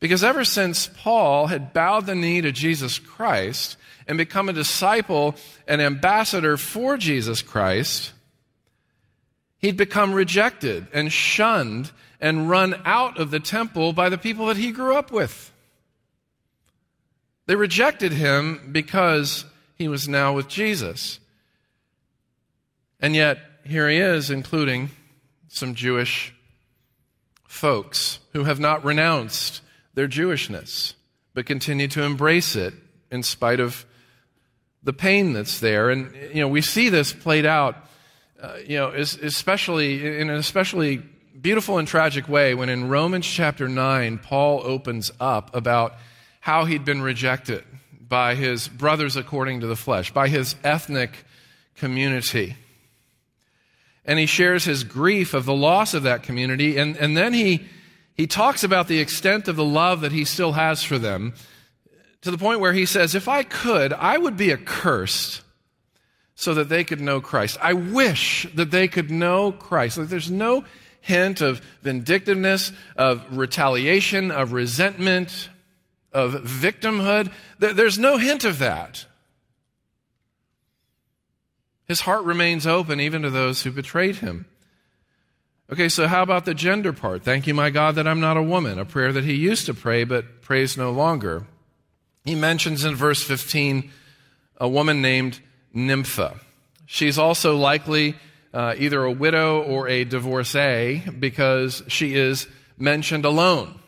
Because 0.00 0.24
ever 0.24 0.44
since 0.44 0.88
Paul 0.88 1.48
had 1.48 1.72
bowed 1.72 2.06
the 2.06 2.14
knee 2.14 2.40
to 2.40 2.52
Jesus 2.52 2.98
Christ, 2.98 3.76
and 4.06 4.18
become 4.18 4.48
a 4.48 4.52
disciple, 4.52 5.34
an 5.66 5.80
ambassador 5.80 6.56
for 6.56 6.96
Jesus 6.96 7.42
Christ, 7.42 8.12
he'd 9.58 9.76
become 9.76 10.12
rejected 10.12 10.86
and 10.92 11.12
shunned 11.12 11.90
and 12.20 12.48
run 12.48 12.80
out 12.84 13.18
of 13.18 13.30
the 13.30 13.40
temple 13.40 13.92
by 13.92 14.08
the 14.08 14.18
people 14.18 14.46
that 14.46 14.56
he 14.56 14.72
grew 14.72 14.94
up 14.94 15.10
with. 15.10 15.52
They 17.46 17.56
rejected 17.56 18.12
him 18.12 18.70
because 18.72 19.44
he 19.76 19.88
was 19.88 20.08
now 20.08 20.32
with 20.32 20.48
Jesus. 20.48 21.18
And 23.02 23.16
yet, 23.16 23.38
here 23.64 23.88
he 23.88 23.98
is, 23.98 24.30
including 24.30 24.90
some 25.48 25.74
Jewish 25.74 26.32
folks 27.46 28.20
who 28.32 28.44
have 28.44 28.60
not 28.60 28.84
renounced 28.84 29.60
their 29.94 30.08
Jewishness, 30.08 30.94
but 31.34 31.44
continue 31.44 31.88
to 31.88 32.02
embrace 32.02 32.56
it 32.56 32.72
in 33.10 33.22
spite 33.22 33.60
of 33.60 33.84
the 34.82 34.92
pain 34.92 35.32
that's 35.32 35.60
there. 35.60 35.90
And, 35.90 36.14
you 36.32 36.40
know, 36.40 36.48
we 36.48 36.62
see 36.62 36.88
this 36.88 37.12
played 37.12 37.44
out, 37.44 37.76
uh, 38.40 38.56
you 38.66 38.78
know, 38.78 38.90
especially 38.90 40.18
in 40.18 40.30
an 40.30 40.36
especially 40.36 41.02
beautiful 41.40 41.78
and 41.78 41.88
tragic 41.88 42.28
way 42.28 42.54
when 42.54 42.68
in 42.68 42.88
Romans 42.88 43.26
chapter 43.26 43.68
9, 43.68 44.18
Paul 44.18 44.62
opens 44.64 45.10
up 45.18 45.54
about 45.54 45.94
how 46.40 46.64
he'd 46.64 46.84
been 46.84 47.02
rejected 47.02 47.64
by 48.00 48.34
his 48.36 48.68
brothers 48.68 49.16
according 49.16 49.60
to 49.60 49.66
the 49.66 49.76
flesh, 49.76 50.12
by 50.12 50.28
his 50.28 50.54
ethnic 50.62 51.24
community. 51.76 52.56
And 54.04 54.18
he 54.18 54.26
shares 54.26 54.64
his 54.64 54.84
grief 54.84 55.32
of 55.34 55.44
the 55.44 55.54
loss 55.54 55.94
of 55.94 56.02
that 56.02 56.22
community. 56.22 56.76
And, 56.76 56.96
and 56.96 57.16
then 57.16 57.32
he, 57.32 57.66
he 58.14 58.26
talks 58.26 58.64
about 58.64 58.88
the 58.88 58.98
extent 58.98 59.48
of 59.48 59.56
the 59.56 59.64
love 59.64 60.00
that 60.00 60.12
he 60.12 60.24
still 60.24 60.52
has 60.52 60.82
for 60.82 60.98
them 60.98 61.34
to 62.22 62.30
the 62.30 62.38
point 62.38 62.60
where 62.60 62.72
he 62.72 62.86
says, 62.86 63.14
If 63.14 63.28
I 63.28 63.42
could, 63.42 63.92
I 63.92 64.18
would 64.18 64.36
be 64.36 64.52
accursed 64.52 65.42
so 66.34 66.54
that 66.54 66.68
they 66.68 66.82
could 66.82 67.00
know 67.00 67.20
Christ. 67.20 67.58
I 67.60 67.74
wish 67.74 68.46
that 68.54 68.70
they 68.70 68.88
could 68.88 69.10
know 69.10 69.52
Christ. 69.52 69.98
Like 69.98 70.08
there's 70.08 70.30
no 70.30 70.64
hint 71.00 71.40
of 71.40 71.60
vindictiveness, 71.82 72.72
of 72.96 73.36
retaliation, 73.36 74.30
of 74.30 74.52
resentment, 74.52 75.50
of 76.12 76.32
victimhood. 76.32 77.32
There's 77.58 77.98
no 77.98 78.16
hint 78.16 78.44
of 78.44 78.58
that. 78.60 79.06
His 81.86 82.02
heart 82.02 82.24
remains 82.24 82.66
open 82.66 83.00
even 83.00 83.22
to 83.22 83.30
those 83.30 83.62
who 83.62 83.70
betrayed 83.70 84.16
him. 84.16 84.46
Okay, 85.70 85.88
so 85.88 86.06
how 86.06 86.22
about 86.22 86.44
the 86.44 86.54
gender 86.54 86.92
part? 86.92 87.22
Thank 87.22 87.46
you, 87.46 87.54
my 87.54 87.70
God, 87.70 87.94
that 87.94 88.06
I'm 88.06 88.20
not 88.20 88.36
a 88.36 88.42
woman. 88.42 88.78
A 88.78 88.84
prayer 88.84 89.12
that 89.12 89.24
he 89.24 89.34
used 89.34 89.66
to 89.66 89.74
pray, 89.74 90.04
but 90.04 90.42
prays 90.42 90.76
no 90.76 90.90
longer. 90.90 91.46
He 92.24 92.34
mentions 92.34 92.84
in 92.84 92.94
verse 92.94 93.22
15 93.22 93.90
a 94.58 94.68
woman 94.68 95.02
named 95.02 95.40
Nympha. 95.72 96.38
She's 96.86 97.18
also 97.18 97.56
likely 97.56 98.16
uh, 98.52 98.74
either 98.76 99.02
a 99.02 99.10
widow 99.10 99.62
or 99.62 99.88
a 99.88 100.04
divorcee 100.04 101.02
because 101.18 101.82
she 101.88 102.14
is 102.14 102.46
mentioned 102.78 103.24
alone. 103.24 103.80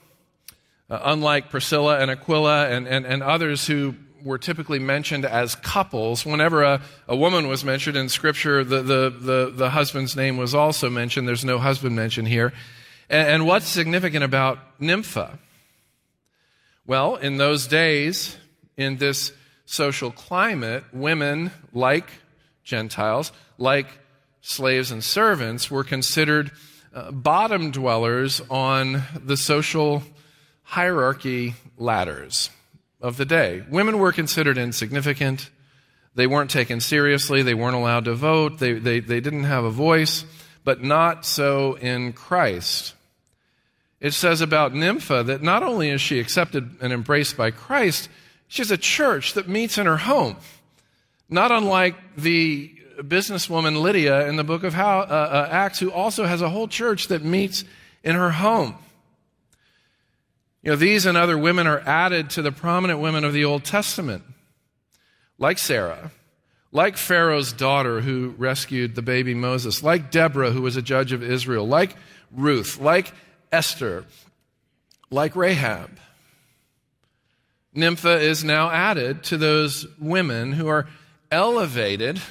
Uh, 0.88 1.00
unlike 1.04 1.50
Priscilla 1.50 1.98
and 1.98 2.10
Aquila 2.10 2.68
and, 2.68 2.86
and, 2.86 3.06
and 3.06 3.22
others 3.22 3.66
who 3.66 3.94
were 4.24 4.38
typically 4.38 4.78
mentioned 4.78 5.26
as 5.26 5.54
couples, 5.54 6.24
whenever 6.24 6.62
a, 6.62 6.80
a 7.06 7.14
woman 7.14 7.46
was 7.46 7.64
mentioned 7.64 7.96
in 7.96 8.08
Scripture, 8.08 8.64
the, 8.64 8.82
the, 8.82 9.10
the, 9.10 9.52
the, 9.54 9.70
husband's 9.70 10.16
name 10.16 10.38
was 10.38 10.54
also 10.54 10.88
mentioned. 10.88 11.28
There's 11.28 11.44
no 11.44 11.58
husband 11.58 11.94
mentioned 11.94 12.28
here. 12.28 12.52
And, 13.10 13.28
and 13.28 13.46
what's 13.46 13.68
significant 13.68 14.24
about 14.24 14.58
Nympha? 14.80 15.38
Well, 16.86 17.16
in 17.16 17.36
those 17.36 17.66
days, 17.66 18.36
in 18.76 18.96
this 18.96 19.32
social 19.66 20.10
climate, 20.10 20.84
women, 20.92 21.50
like 21.74 22.08
Gentiles, 22.64 23.30
like 23.58 23.86
slaves 24.40 24.90
and 24.90 25.04
servants, 25.04 25.70
were 25.70 25.84
considered 25.84 26.50
uh, 26.94 27.10
bottom 27.10 27.70
dwellers 27.70 28.40
on 28.50 29.02
the 29.22 29.36
social 29.36 30.02
hierarchy 30.62 31.54
ladders 31.76 32.48
of 33.04 33.16
the 33.16 33.24
day. 33.24 33.62
Women 33.68 33.98
were 33.98 34.12
considered 34.12 34.58
insignificant. 34.58 35.50
They 36.14 36.26
weren't 36.26 36.50
taken 36.50 36.80
seriously. 36.80 37.42
They 37.42 37.54
weren't 37.54 37.76
allowed 37.76 38.06
to 38.06 38.14
vote. 38.14 38.58
They, 38.58 38.74
they, 38.74 39.00
they 39.00 39.20
didn't 39.20 39.44
have 39.44 39.64
a 39.64 39.70
voice, 39.70 40.24
but 40.64 40.82
not 40.82 41.24
so 41.26 41.74
in 41.74 42.12
Christ 42.12 42.94
it 44.04 44.12
says 44.12 44.42
about 44.42 44.74
Nympha 44.74 45.22
that 45.22 45.40
not 45.40 45.62
only 45.62 45.88
is 45.88 45.98
she 45.98 46.20
accepted 46.20 46.76
and 46.82 46.92
embraced 46.92 47.38
by 47.38 47.50
Christ, 47.50 48.10
she 48.48 48.60
has 48.60 48.70
a 48.70 48.76
church 48.76 49.32
that 49.32 49.48
meets 49.48 49.78
in 49.78 49.86
her 49.86 49.96
home. 49.96 50.36
Not 51.30 51.50
unlike 51.50 51.96
the 52.14 52.70
businesswoman 52.98 53.80
Lydia 53.80 54.28
in 54.28 54.36
the 54.36 54.44
book 54.44 54.62
of 54.62 54.74
uh, 54.74 54.82
uh, 54.82 55.48
Acts, 55.50 55.78
who 55.78 55.90
also 55.90 56.26
has 56.26 56.42
a 56.42 56.50
whole 56.50 56.68
church 56.68 57.08
that 57.08 57.24
meets 57.24 57.64
in 58.02 58.14
her 58.14 58.30
home. 58.30 58.74
You 60.64 60.70
know, 60.70 60.76
these 60.76 61.04
and 61.04 61.18
other 61.18 61.36
women 61.36 61.66
are 61.66 61.80
added 61.80 62.30
to 62.30 62.42
the 62.42 62.50
prominent 62.50 62.98
women 62.98 63.22
of 63.22 63.34
the 63.34 63.44
Old 63.44 63.64
Testament, 63.64 64.24
like 65.38 65.58
Sarah, 65.58 66.10
like 66.72 66.96
Pharaoh's 66.96 67.52
daughter 67.52 68.00
who 68.00 68.30
rescued 68.38 68.94
the 68.94 69.02
baby 69.02 69.34
Moses, 69.34 69.82
like 69.82 70.10
Deborah, 70.10 70.52
who 70.52 70.62
was 70.62 70.78
a 70.78 70.82
judge 70.82 71.12
of 71.12 71.22
Israel, 71.22 71.68
like 71.68 71.94
Ruth, 72.32 72.80
like 72.80 73.12
Esther, 73.52 74.06
like 75.10 75.36
Rahab. 75.36 75.98
Nympha 77.74 78.20
is 78.20 78.42
now 78.42 78.70
added 78.70 79.22
to 79.24 79.36
those 79.36 79.86
women 79.98 80.52
who 80.52 80.68
are 80.68 80.86
elevated 81.30 82.22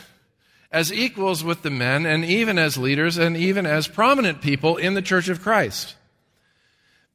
as 0.72 0.92
equals 0.92 1.44
with 1.44 1.62
the 1.62 1.70
men 1.70 2.08
and 2.08 2.26
even 2.26 2.58
as 2.58 2.78
leaders 2.78 3.20
and 3.20 3.38
even 3.38 3.68
as 3.68 3.88
prominent 3.88 4.42
people 4.42 4.78
in 4.78 4.96
the 4.96 5.04
church 5.04 5.30
of 5.30 5.44
Christ. 5.44 5.96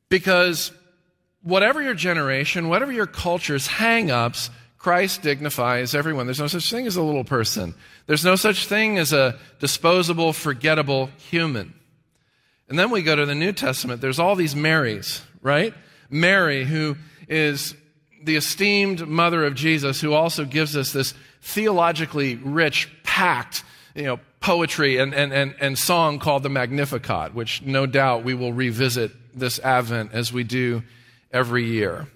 Because 0.08 0.70
whatever 1.42 1.83
your 1.83 1.95
generation, 1.95 2.68
whatever 2.68 2.92
your 2.92 3.07
culture's 3.07 3.66
hang 3.66 4.11
ups, 4.11 4.50
Christ 4.78 5.23
dignifies 5.23 5.95
everyone. 5.95 6.26
There's 6.26 6.38
no 6.38 6.47
such 6.47 6.71
thing 6.71 6.87
as 6.87 6.97
a 6.97 7.02
little 7.02 7.25
person. 7.25 7.75
There's 8.07 8.25
no 8.25 8.37
such 8.37 8.66
thing 8.66 8.99
as 8.99 9.12
a 9.12 9.38
disposable, 9.59 10.33
forgettable 10.33 11.11
human. 11.16 11.75
And 12.68 12.78
then 12.78 12.90
we 12.90 13.02
go 13.02 13.16
to 13.16 13.26
the 13.26 13.35
New 13.35 13.52
Testament. 13.52 14.00
There's 14.00 14.18
all 14.18 14.37
these 14.37 14.54
Marys, 14.54 15.23
right? 15.42 15.75
Mary, 16.11 16.64
who 16.64 16.97
is 17.28 17.75
the 18.23 18.37
esteemed 18.37 19.07
mother 19.09 19.45
of 19.45 19.54
Jesus, 19.54 20.00
who 20.00 20.12
also 20.12 20.45
gives 20.45 20.76
us 20.76 20.92
this 20.92 21.14
theologically 21.40 22.37
rich, 22.37 22.88
packed, 23.02 23.64
you 23.95 24.04
know, 24.04 24.21
poetry 24.40 24.99
and, 24.99 25.14
and, 25.14 25.33
and, 25.33 25.54
and 25.61 25.78
song 25.78 26.18
called 26.18 26.42
the 26.42 26.49
Magnificat, 26.49 27.35
which 27.35 27.62
no 27.62 27.87
doubt 27.87 28.23
we 28.23 28.35
will 28.35 28.52
revisit 28.52 29.11
this 29.37 29.59
Advent 29.59 30.12
as 30.12 30.33
we 30.33 30.45
do 30.45 30.83
every 31.32 31.64
year. 31.64 32.06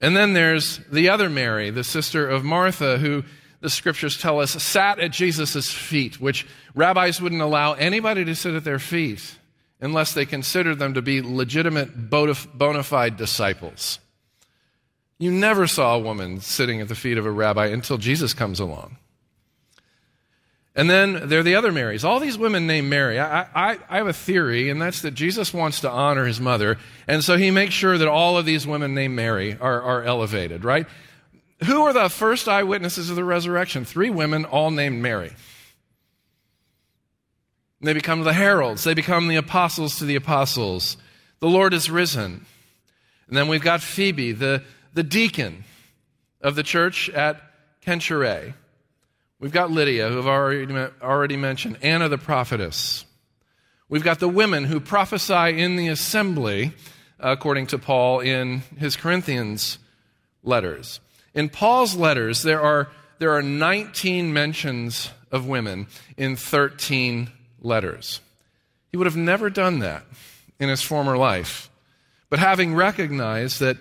And 0.00 0.16
then 0.16 0.34
there's 0.34 0.78
the 0.92 1.08
other 1.08 1.28
Mary, 1.28 1.70
the 1.70 1.84
sister 1.84 2.28
of 2.28 2.44
Martha, 2.44 2.98
who 2.98 3.24
the 3.60 3.70
scriptures 3.70 4.18
tell 4.18 4.40
us 4.40 4.52
sat 4.62 4.98
at 4.98 5.10
Jesus' 5.10 5.72
feet, 5.72 6.20
which 6.20 6.46
rabbis 6.74 7.20
wouldn't 7.20 7.42
allow 7.42 7.72
anybody 7.72 8.24
to 8.24 8.34
sit 8.34 8.54
at 8.54 8.64
their 8.64 8.78
feet 8.78 9.36
unless 9.80 10.12
they 10.12 10.26
considered 10.26 10.78
them 10.78 10.94
to 10.94 11.02
be 11.02 11.22
legitimate 11.22 12.10
bona 12.10 12.82
fide 12.82 13.16
disciples. 13.16 13.98
You 15.18 15.30
never 15.30 15.66
saw 15.66 15.96
a 15.96 16.00
woman 16.00 16.40
sitting 16.40 16.80
at 16.80 16.88
the 16.88 16.94
feet 16.94 17.16
of 17.16 17.24
a 17.24 17.30
rabbi 17.30 17.66
until 17.66 17.96
Jesus 17.96 18.34
comes 18.34 18.60
along. 18.60 18.98
And 20.76 20.90
then 20.90 21.30
there 21.30 21.40
are 21.40 21.42
the 21.42 21.54
other 21.54 21.72
Marys. 21.72 22.04
All 22.04 22.20
these 22.20 22.36
women 22.36 22.66
named 22.66 22.90
Mary. 22.90 23.18
I, 23.18 23.46
I, 23.54 23.78
I, 23.88 23.96
have 23.96 24.08
a 24.08 24.12
theory, 24.12 24.68
and 24.68 24.80
that's 24.80 25.00
that 25.00 25.14
Jesus 25.14 25.54
wants 25.54 25.80
to 25.80 25.90
honor 25.90 26.26
his 26.26 26.38
mother, 26.38 26.76
and 27.08 27.24
so 27.24 27.38
he 27.38 27.50
makes 27.50 27.72
sure 27.72 27.96
that 27.96 28.06
all 28.06 28.36
of 28.36 28.44
these 28.44 28.66
women 28.66 28.94
named 28.94 29.16
Mary 29.16 29.56
are, 29.58 29.80
are 29.80 30.04
elevated, 30.04 30.64
right? 30.64 30.86
Who 31.64 31.82
are 31.84 31.94
the 31.94 32.10
first 32.10 32.46
eyewitnesses 32.46 33.08
of 33.08 33.16
the 33.16 33.24
resurrection? 33.24 33.86
Three 33.86 34.10
women, 34.10 34.44
all 34.44 34.70
named 34.70 35.00
Mary. 35.00 35.32
They 37.80 37.94
become 37.94 38.24
the 38.24 38.34
heralds. 38.34 38.84
They 38.84 38.94
become 38.94 39.28
the 39.28 39.36
apostles 39.36 39.96
to 39.98 40.04
the 40.04 40.16
apostles. 40.16 40.98
The 41.40 41.48
Lord 41.48 41.72
is 41.72 41.90
risen. 41.90 42.44
And 43.28 43.36
then 43.36 43.48
we've 43.48 43.62
got 43.62 43.80
Phoebe, 43.80 44.32
the, 44.32 44.62
the 44.92 45.02
deacon 45.02 45.64
of 46.42 46.54
the 46.54 46.62
church 46.62 47.08
at 47.10 47.40
Cenchreae. 47.84 48.52
We've 49.38 49.52
got 49.52 49.70
Lydia, 49.70 50.08
who 50.08 50.18
I've 50.18 50.26
already, 50.26 50.74
already 51.02 51.36
mentioned, 51.36 51.76
Anna 51.82 52.08
the 52.08 52.16
prophetess. 52.16 53.04
We've 53.86 54.02
got 54.02 54.18
the 54.18 54.30
women 54.30 54.64
who 54.64 54.80
prophesy 54.80 55.60
in 55.60 55.76
the 55.76 55.88
assembly, 55.88 56.72
according 57.20 57.66
to 57.68 57.78
Paul 57.78 58.20
in 58.20 58.62
his 58.78 58.96
Corinthians 58.96 59.78
letters. 60.42 61.00
In 61.34 61.50
Paul's 61.50 61.94
letters, 61.94 62.42
there 62.42 62.62
are, 62.62 62.88
there 63.18 63.32
are 63.32 63.42
19 63.42 64.32
mentions 64.32 65.10
of 65.30 65.46
women 65.46 65.86
in 66.16 66.34
13 66.34 67.30
letters. 67.60 68.22
He 68.90 68.96
would 68.96 69.06
have 69.06 69.16
never 69.18 69.50
done 69.50 69.80
that 69.80 70.06
in 70.58 70.70
his 70.70 70.80
former 70.80 71.18
life. 71.18 71.68
But 72.30 72.38
having 72.38 72.74
recognized 72.74 73.60
that 73.60 73.76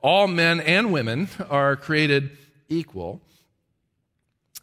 all 0.00 0.28
men 0.28 0.60
and 0.60 0.92
women 0.92 1.28
are 1.50 1.74
created 1.74 2.30
equal, 2.68 3.20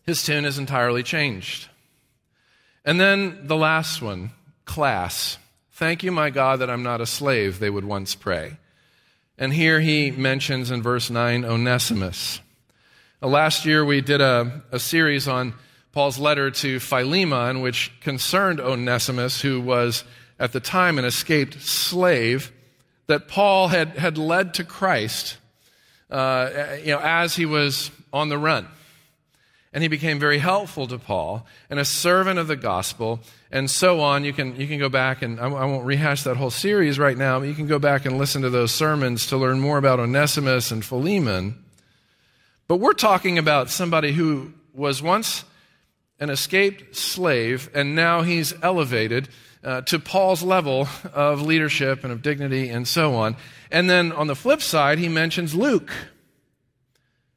his 0.09 0.23
tune 0.23 0.43
is 0.43 0.57
entirely 0.57 1.03
changed. 1.03 1.69
And 2.83 2.99
then 2.99 3.45
the 3.45 3.55
last 3.55 4.01
one 4.01 4.31
class. 4.65 5.37
Thank 5.73 6.01
you, 6.01 6.11
my 6.11 6.31
God, 6.31 6.59
that 6.59 6.69
I'm 6.69 6.81
not 6.81 6.99
a 6.99 7.05
slave, 7.05 7.59
they 7.59 7.69
would 7.69 7.85
once 7.85 8.15
pray. 8.15 8.57
And 9.37 9.53
here 9.53 9.79
he 9.79 10.09
mentions 10.09 10.71
in 10.71 10.81
verse 10.81 11.11
9 11.11 11.45
Onesimus. 11.45 12.41
Uh, 13.21 13.27
last 13.27 13.65
year 13.65 13.85
we 13.85 14.01
did 14.01 14.19
a, 14.19 14.63
a 14.71 14.79
series 14.79 15.27
on 15.27 15.53
Paul's 15.91 16.17
letter 16.17 16.49
to 16.49 16.79
Philemon, 16.79 17.61
which 17.61 17.91
concerned 18.01 18.59
Onesimus, 18.59 19.41
who 19.41 19.61
was 19.61 20.03
at 20.39 20.53
the 20.53 20.59
time 20.59 20.97
an 20.97 21.05
escaped 21.05 21.61
slave 21.61 22.51
that 23.05 23.27
Paul 23.27 23.67
had, 23.67 23.89
had 23.89 24.17
led 24.17 24.55
to 24.55 24.63
Christ 24.63 25.37
uh, 26.09 26.77
you 26.83 26.93
know, 26.93 26.99
as 26.99 27.35
he 27.35 27.45
was 27.45 27.91
on 28.11 28.29
the 28.29 28.37
run. 28.39 28.67
And 29.71 29.83
he 29.83 29.87
became 29.87 30.19
very 30.19 30.39
helpful 30.39 30.87
to 30.87 30.97
Paul 30.97 31.45
and 31.69 31.79
a 31.79 31.85
servant 31.85 32.39
of 32.39 32.47
the 32.47 32.55
gospel 32.55 33.19
and 33.51 33.69
so 33.69 34.01
on. 34.01 34.23
You 34.23 34.33
can, 34.33 34.59
you 34.59 34.67
can 34.67 34.79
go 34.79 34.89
back 34.89 35.21
and 35.21 35.39
I, 35.39 35.45
I 35.45 35.65
won't 35.65 35.85
rehash 35.85 36.23
that 36.23 36.37
whole 36.37 36.49
series 36.49 36.97
right 36.97 37.17
now, 37.17 37.39
but 37.39 37.47
you 37.47 37.53
can 37.53 37.67
go 37.67 37.77
back 37.77 38.05
and 38.05 38.17
listen 38.17 38.41
to 38.41 38.49
those 38.49 38.73
sermons 38.73 39.27
to 39.27 39.37
learn 39.37 39.59
more 39.59 39.77
about 39.77 39.99
Onesimus 39.99 40.71
and 40.71 40.83
Philemon. 40.83 41.63
But 42.67 42.77
we're 42.77 42.93
talking 42.93 43.37
about 43.37 43.69
somebody 43.69 44.11
who 44.11 44.53
was 44.73 45.03
once 45.03 45.43
an 46.19 46.29
escaped 46.29 46.95
slave 46.95 47.69
and 47.73 47.95
now 47.95 48.23
he's 48.23 48.53
elevated 48.63 49.29
uh, 49.63 49.81
to 49.81 49.99
Paul's 49.99 50.41
level 50.41 50.87
of 51.13 51.41
leadership 51.41 52.03
and 52.03 52.11
of 52.11 52.21
dignity 52.21 52.69
and 52.69 52.87
so 52.87 53.15
on. 53.15 53.35
And 53.71 53.89
then 53.89 54.11
on 54.11 54.27
the 54.27 54.35
flip 54.35 54.61
side, 54.61 54.97
he 54.97 55.09
mentions 55.09 55.53
Luke. 55.53 55.91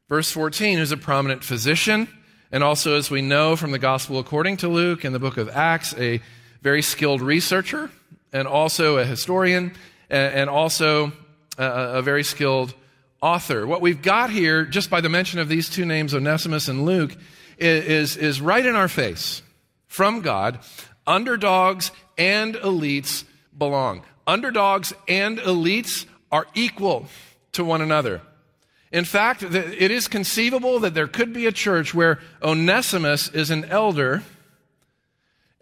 Verse 0.08 0.30
14, 0.30 0.78
who's 0.78 0.92
a 0.92 0.96
prominent 0.96 1.42
physician, 1.42 2.08
and 2.52 2.62
also, 2.62 2.96
as 2.96 3.10
we 3.10 3.22
know 3.22 3.56
from 3.56 3.72
the 3.72 3.78
Gospel 3.78 4.18
according 4.18 4.58
to 4.58 4.68
Luke 4.68 5.04
and 5.04 5.14
the 5.14 5.18
book 5.18 5.38
of 5.38 5.48
Acts, 5.48 5.94
a 5.98 6.20
very 6.60 6.82
skilled 6.82 7.22
researcher, 7.22 7.90
and 8.32 8.46
also 8.46 8.98
a 8.98 9.04
historian, 9.04 9.74
and 10.10 10.50
also 10.50 11.12
a 11.56 12.02
very 12.02 12.22
skilled 12.22 12.74
author. 13.22 13.66
What 13.66 13.80
we've 13.80 14.02
got 14.02 14.30
here, 14.30 14.64
just 14.66 14.90
by 14.90 15.00
the 15.00 15.08
mention 15.08 15.40
of 15.40 15.48
these 15.48 15.70
two 15.70 15.86
names, 15.86 16.14
Onesimus 16.14 16.68
and 16.68 16.84
Luke, 16.84 17.16
is, 17.58 18.16
is 18.16 18.40
right 18.40 18.64
in 18.64 18.74
our 18.74 18.88
face 18.88 19.42
from 19.86 20.20
God. 20.20 20.58
Underdogs 21.06 21.90
and 22.18 22.54
elites 22.56 23.24
belong. 23.56 24.02
Underdogs 24.26 24.92
and 25.08 25.38
elites 25.38 26.06
are 26.30 26.46
equal 26.54 27.06
to 27.52 27.64
one 27.64 27.80
another. 27.80 28.20
In 28.92 29.04
fact, 29.04 29.42
it 29.42 29.90
is 29.90 30.06
conceivable 30.06 30.78
that 30.80 30.92
there 30.92 31.08
could 31.08 31.32
be 31.32 31.46
a 31.46 31.52
church 31.52 31.94
where 31.94 32.20
Onesimus 32.42 33.28
is 33.28 33.50
an 33.50 33.64
elder 33.64 34.22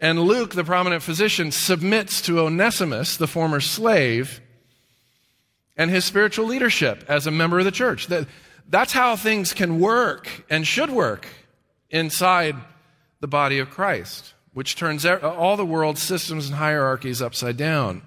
and 0.01 0.19
Luke, 0.19 0.55
the 0.55 0.63
prominent 0.63 1.03
physician, 1.03 1.51
submits 1.51 2.21
to 2.23 2.39
Onesimus, 2.39 3.17
the 3.17 3.27
former 3.27 3.59
slave, 3.61 4.41
and 5.77 5.91
his 5.91 6.05
spiritual 6.05 6.47
leadership 6.47 7.05
as 7.07 7.27
a 7.27 7.31
member 7.31 7.59
of 7.59 7.65
the 7.65 7.71
church. 7.71 8.07
That's 8.67 8.93
how 8.93 9.15
things 9.15 9.53
can 9.53 9.79
work 9.79 10.27
and 10.49 10.65
should 10.65 10.89
work 10.89 11.27
inside 11.91 12.55
the 13.19 13.27
body 13.27 13.59
of 13.59 13.69
Christ, 13.69 14.33
which 14.53 14.75
turns 14.75 15.05
all 15.05 15.55
the 15.55 15.65
world's 15.65 16.01
systems 16.01 16.47
and 16.47 16.55
hierarchies 16.55 17.21
upside 17.21 17.57
down. 17.57 18.01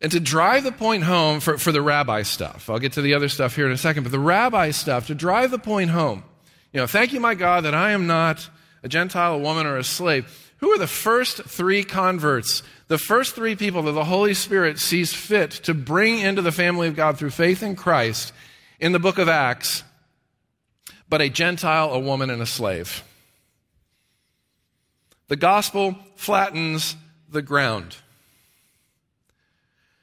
And 0.00 0.12
to 0.12 0.20
drive 0.20 0.64
the 0.64 0.72
point 0.72 1.02
home 1.02 1.40
for, 1.40 1.58
for 1.58 1.72
the 1.72 1.82
rabbi 1.82 2.22
stuff, 2.22 2.70
I'll 2.70 2.78
get 2.78 2.92
to 2.92 3.02
the 3.02 3.14
other 3.14 3.28
stuff 3.28 3.56
here 3.56 3.66
in 3.66 3.72
a 3.72 3.76
second, 3.76 4.04
but 4.04 4.12
the 4.12 4.18
rabbi 4.18 4.70
stuff, 4.70 5.08
to 5.08 5.14
drive 5.14 5.50
the 5.50 5.58
point 5.58 5.90
home, 5.90 6.22
you 6.72 6.80
know, 6.80 6.86
thank 6.86 7.12
you, 7.12 7.20
my 7.20 7.34
God, 7.34 7.64
that 7.64 7.74
I 7.74 7.92
am 7.92 8.06
not 8.06 8.48
a 8.82 8.88
Gentile, 8.88 9.34
a 9.34 9.38
woman, 9.38 9.66
or 9.66 9.76
a 9.76 9.84
slave. 9.84 10.52
Who 10.58 10.70
are 10.70 10.78
the 10.78 10.86
first 10.86 11.42
three 11.44 11.82
converts? 11.82 12.62
The 12.88 12.98
first 12.98 13.34
three 13.34 13.56
people 13.56 13.82
that 13.82 13.92
the 13.92 14.04
Holy 14.04 14.34
Spirit 14.34 14.78
sees 14.78 15.14
fit 15.14 15.50
to 15.50 15.74
bring 15.74 16.20
into 16.20 16.42
the 16.42 16.52
family 16.52 16.88
of 16.88 16.96
God 16.96 17.18
through 17.18 17.30
faith 17.30 17.62
in 17.62 17.74
Christ 17.74 18.32
in 18.78 18.92
the 18.92 18.98
book 18.98 19.18
of 19.18 19.28
Acts, 19.28 19.82
but 21.08 21.20
a 21.20 21.28
Gentile, 21.28 21.92
a 21.92 21.98
woman, 21.98 22.30
and 22.30 22.40
a 22.40 22.46
slave. 22.46 23.02
The 25.28 25.36
gospel 25.36 25.96
flattens 26.16 26.96
the 27.28 27.42
ground. 27.42 27.96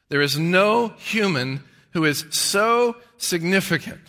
There 0.10 0.22
is 0.22 0.38
no 0.38 0.90
human 0.90 1.64
who 1.92 2.06
is 2.06 2.26
so 2.30 2.98
significant 3.18 4.02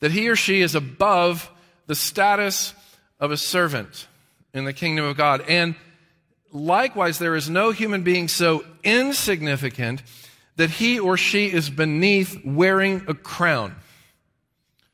that 0.00 0.12
he 0.12 0.28
or 0.28 0.36
she 0.36 0.62
is 0.62 0.74
above 0.74 1.50
the 1.86 1.94
status 1.94 2.74
of 3.20 3.30
a 3.30 3.36
servant 3.36 4.06
in 4.54 4.64
the 4.64 4.72
kingdom 4.72 5.04
of 5.04 5.16
God. 5.16 5.42
And 5.48 5.74
likewise, 6.52 7.18
there 7.18 7.36
is 7.36 7.50
no 7.50 7.70
human 7.70 8.02
being 8.02 8.28
so 8.28 8.64
insignificant 8.82 10.02
that 10.56 10.70
he 10.70 10.98
or 10.98 11.16
she 11.16 11.46
is 11.46 11.70
beneath 11.70 12.44
wearing 12.44 13.04
a 13.08 13.14
crown. 13.14 13.76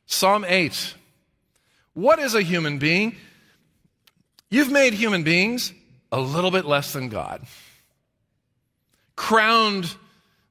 Psalm 0.07 0.45
8. 0.47 0.95
What 1.95 2.19
is 2.19 2.35
a 2.35 2.43
human 2.43 2.79
being? 2.79 3.17
You've 4.51 4.71
made 4.71 4.95
human 4.95 5.23
beings 5.23 5.73
a 6.11 6.21
little 6.21 6.51
bit 6.51 6.65
less 6.65 6.93
than 6.93 7.09
God 7.09 7.43
crowned 9.19 9.97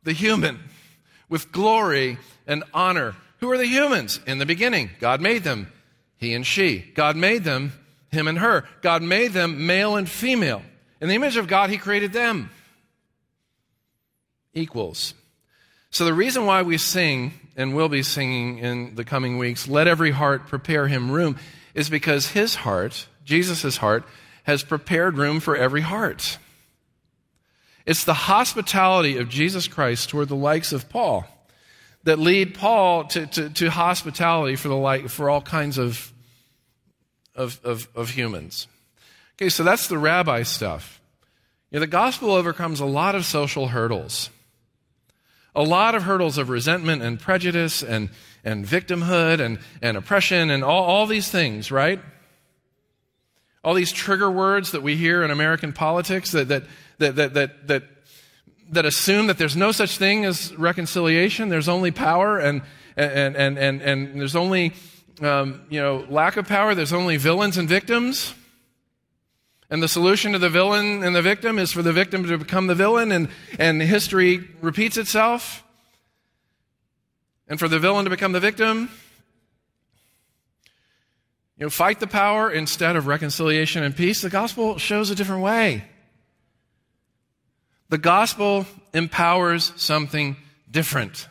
the 0.03 0.11
human 0.11 0.59
with 1.29 1.51
glory 1.53 2.17
and 2.45 2.63
honor. 2.73 3.15
Who 3.39 3.49
are 3.49 3.57
the 3.57 3.65
humans? 3.65 4.19
In 4.27 4.39
the 4.39 4.45
beginning, 4.45 4.91
God 4.99 5.21
made 5.21 5.43
them, 5.43 5.71
he 6.17 6.33
and 6.33 6.45
she. 6.45 6.79
God 6.79 7.15
made 7.15 7.45
them, 7.45 7.71
him 8.11 8.27
and 8.27 8.37
her. 8.37 8.65
God 8.81 9.01
made 9.01 9.31
them 9.31 9.65
male 9.65 9.95
and 9.95 10.07
female. 10.07 10.61
In 10.99 11.07
the 11.07 11.15
image 11.15 11.37
of 11.37 11.47
God, 11.47 11.69
he 11.69 11.77
created 11.77 12.11
them. 12.11 12.49
Equals. 14.53 15.13
So 15.89 16.03
the 16.03 16.13
reason 16.13 16.45
why 16.45 16.61
we 16.61 16.77
sing 16.77 17.31
and 17.55 17.73
will 17.73 17.89
be 17.89 18.03
singing 18.03 18.57
in 18.57 18.95
the 18.95 19.05
coming 19.05 19.37
weeks, 19.37 19.67
let 19.67 19.87
every 19.87 20.11
heart 20.11 20.47
prepare 20.47 20.87
him 20.87 21.09
room, 21.09 21.37
is 21.73 21.89
because 21.89 22.27
his 22.27 22.55
heart, 22.55 23.07
Jesus' 23.23 23.77
heart, 23.77 24.03
has 24.43 24.61
prepared 24.61 25.17
room 25.17 25.39
for 25.39 25.55
every 25.55 25.81
heart. 25.81 26.37
It's 27.87 28.03
the 28.03 28.13
hospitality 28.13 29.17
of 29.17 29.29
Jesus 29.29 29.69
Christ 29.69 30.09
toward 30.09 30.27
the 30.27 30.35
likes 30.35 30.73
of 30.73 30.89
Paul 30.89 31.25
that 32.03 32.19
lead 32.19 32.53
Paul 32.53 33.05
to, 33.05 33.25
to, 33.27 33.49
to 33.49 33.71
hospitality 33.71 34.57
for, 34.57 34.67
the 34.67 34.75
like, 34.75 35.07
for 35.07 35.29
all 35.29 35.39
kinds 35.39 35.77
of, 35.77 36.11
of, 37.33 37.61
of, 37.63 37.87
of 37.95 38.09
humans. 38.09 38.67
Okay, 39.35 39.47
so 39.47 39.63
that's 39.63 39.87
the 39.87 39.97
rabbi 39.97 40.43
stuff. 40.43 40.99
You 41.71 41.77
know, 41.77 41.79
the 41.79 41.87
gospel 41.87 42.31
overcomes 42.31 42.81
a 42.81 42.85
lot 42.85 43.15
of 43.15 43.25
social 43.25 43.69
hurdles, 43.69 44.31
a 45.55 45.63
lot 45.63 45.95
of 45.95 46.03
hurdles 46.03 46.37
of 46.37 46.49
resentment 46.49 47.01
and 47.01 47.17
prejudice 47.17 47.83
and, 47.83 48.09
and 48.43 48.65
victimhood 48.65 49.39
and, 49.39 49.59
and 49.81 49.95
oppression 49.95 50.49
and 50.49 50.61
all, 50.61 50.83
all 50.83 51.05
these 51.05 51.29
things, 51.31 51.71
right? 51.71 52.01
All 53.67 53.73
these 53.73 53.91
trigger 53.91 54.31
words 54.31 54.71
that 54.71 54.81
we 54.81 54.95
hear 54.95 55.23
in 55.23 55.29
American 55.29 55.73
politics 55.73 56.31
that, 56.31 56.47
that, 56.47 56.63
that, 56.99 57.17
that, 57.17 57.33
that, 57.33 57.67
that, 57.67 57.83
that 58.71 58.85
assume 58.85 59.27
that 59.27 59.37
there's 59.37 59.57
no 59.57 59.73
such 59.73 59.97
thing 59.97 60.23
as 60.23 60.55
reconciliation. 60.55 61.49
There's 61.49 61.67
only 61.67 61.91
power 61.91 62.39
and, 62.39 62.61
and, 62.95 63.35
and, 63.35 63.57
and, 63.59 63.81
and 63.81 64.21
there's 64.21 64.37
only, 64.37 64.71
um, 65.21 65.63
you 65.69 65.81
know, 65.81 66.05
lack 66.07 66.37
of 66.37 66.47
power. 66.47 66.75
There's 66.75 66.93
only 66.93 67.17
villains 67.17 67.57
and 67.57 67.67
victims. 67.67 68.33
And 69.69 69.83
the 69.83 69.89
solution 69.89 70.31
to 70.31 70.39
the 70.39 70.49
villain 70.49 71.03
and 71.03 71.13
the 71.13 71.21
victim 71.21 71.59
is 71.59 71.73
for 71.73 71.81
the 71.81 71.91
victim 71.91 72.25
to 72.25 72.37
become 72.37 72.67
the 72.67 72.75
villain, 72.75 73.11
and, 73.11 73.27
and 73.59 73.81
history 73.81 74.47
repeats 74.61 74.95
itself. 74.95 75.61
And 77.49 77.59
for 77.59 77.67
the 77.67 77.79
villain 77.79 78.05
to 78.05 78.09
become 78.09 78.31
the 78.31 78.39
victim. 78.39 78.89
You 81.57 81.65
know, 81.65 81.69
fight 81.71 81.99
the 81.99 82.07
power 82.07 82.51
instead 82.51 82.95
of 82.95 83.07
reconciliation 83.07 83.83
and 83.83 83.95
peace. 83.95 84.21
The 84.21 84.29
gospel 84.29 84.77
shows 84.77 85.09
a 85.09 85.15
different 85.15 85.41
way. 85.41 85.85
The 87.89 87.97
gospel 87.97 88.65
empowers 88.93 89.73
something 89.75 90.35
different. 90.69 91.27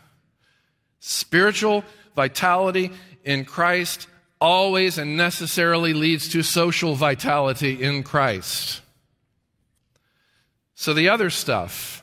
Spiritual 0.99 1.85
vitality 2.17 2.91
in 3.25 3.45
Christ 3.45 4.09
always 4.41 4.99
and 4.99 5.17
necessarily 5.17 5.93
leads 5.93 6.29
to 6.31 6.43
social 6.43 6.95
vitality 6.95 7.83
in 7.83 8.03
Christ. 8.03 8.81
So, 10.75 10.93
the 10.93 11.09
other 11.09 11.31
stuff, 11.31 12.03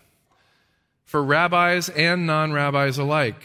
for 1.03 1.23
rabbis 1.23 1.89
and 1.89 2.25
non 2.25 2.53
rabbis 2.53 2.97
alike, 2.97 3.41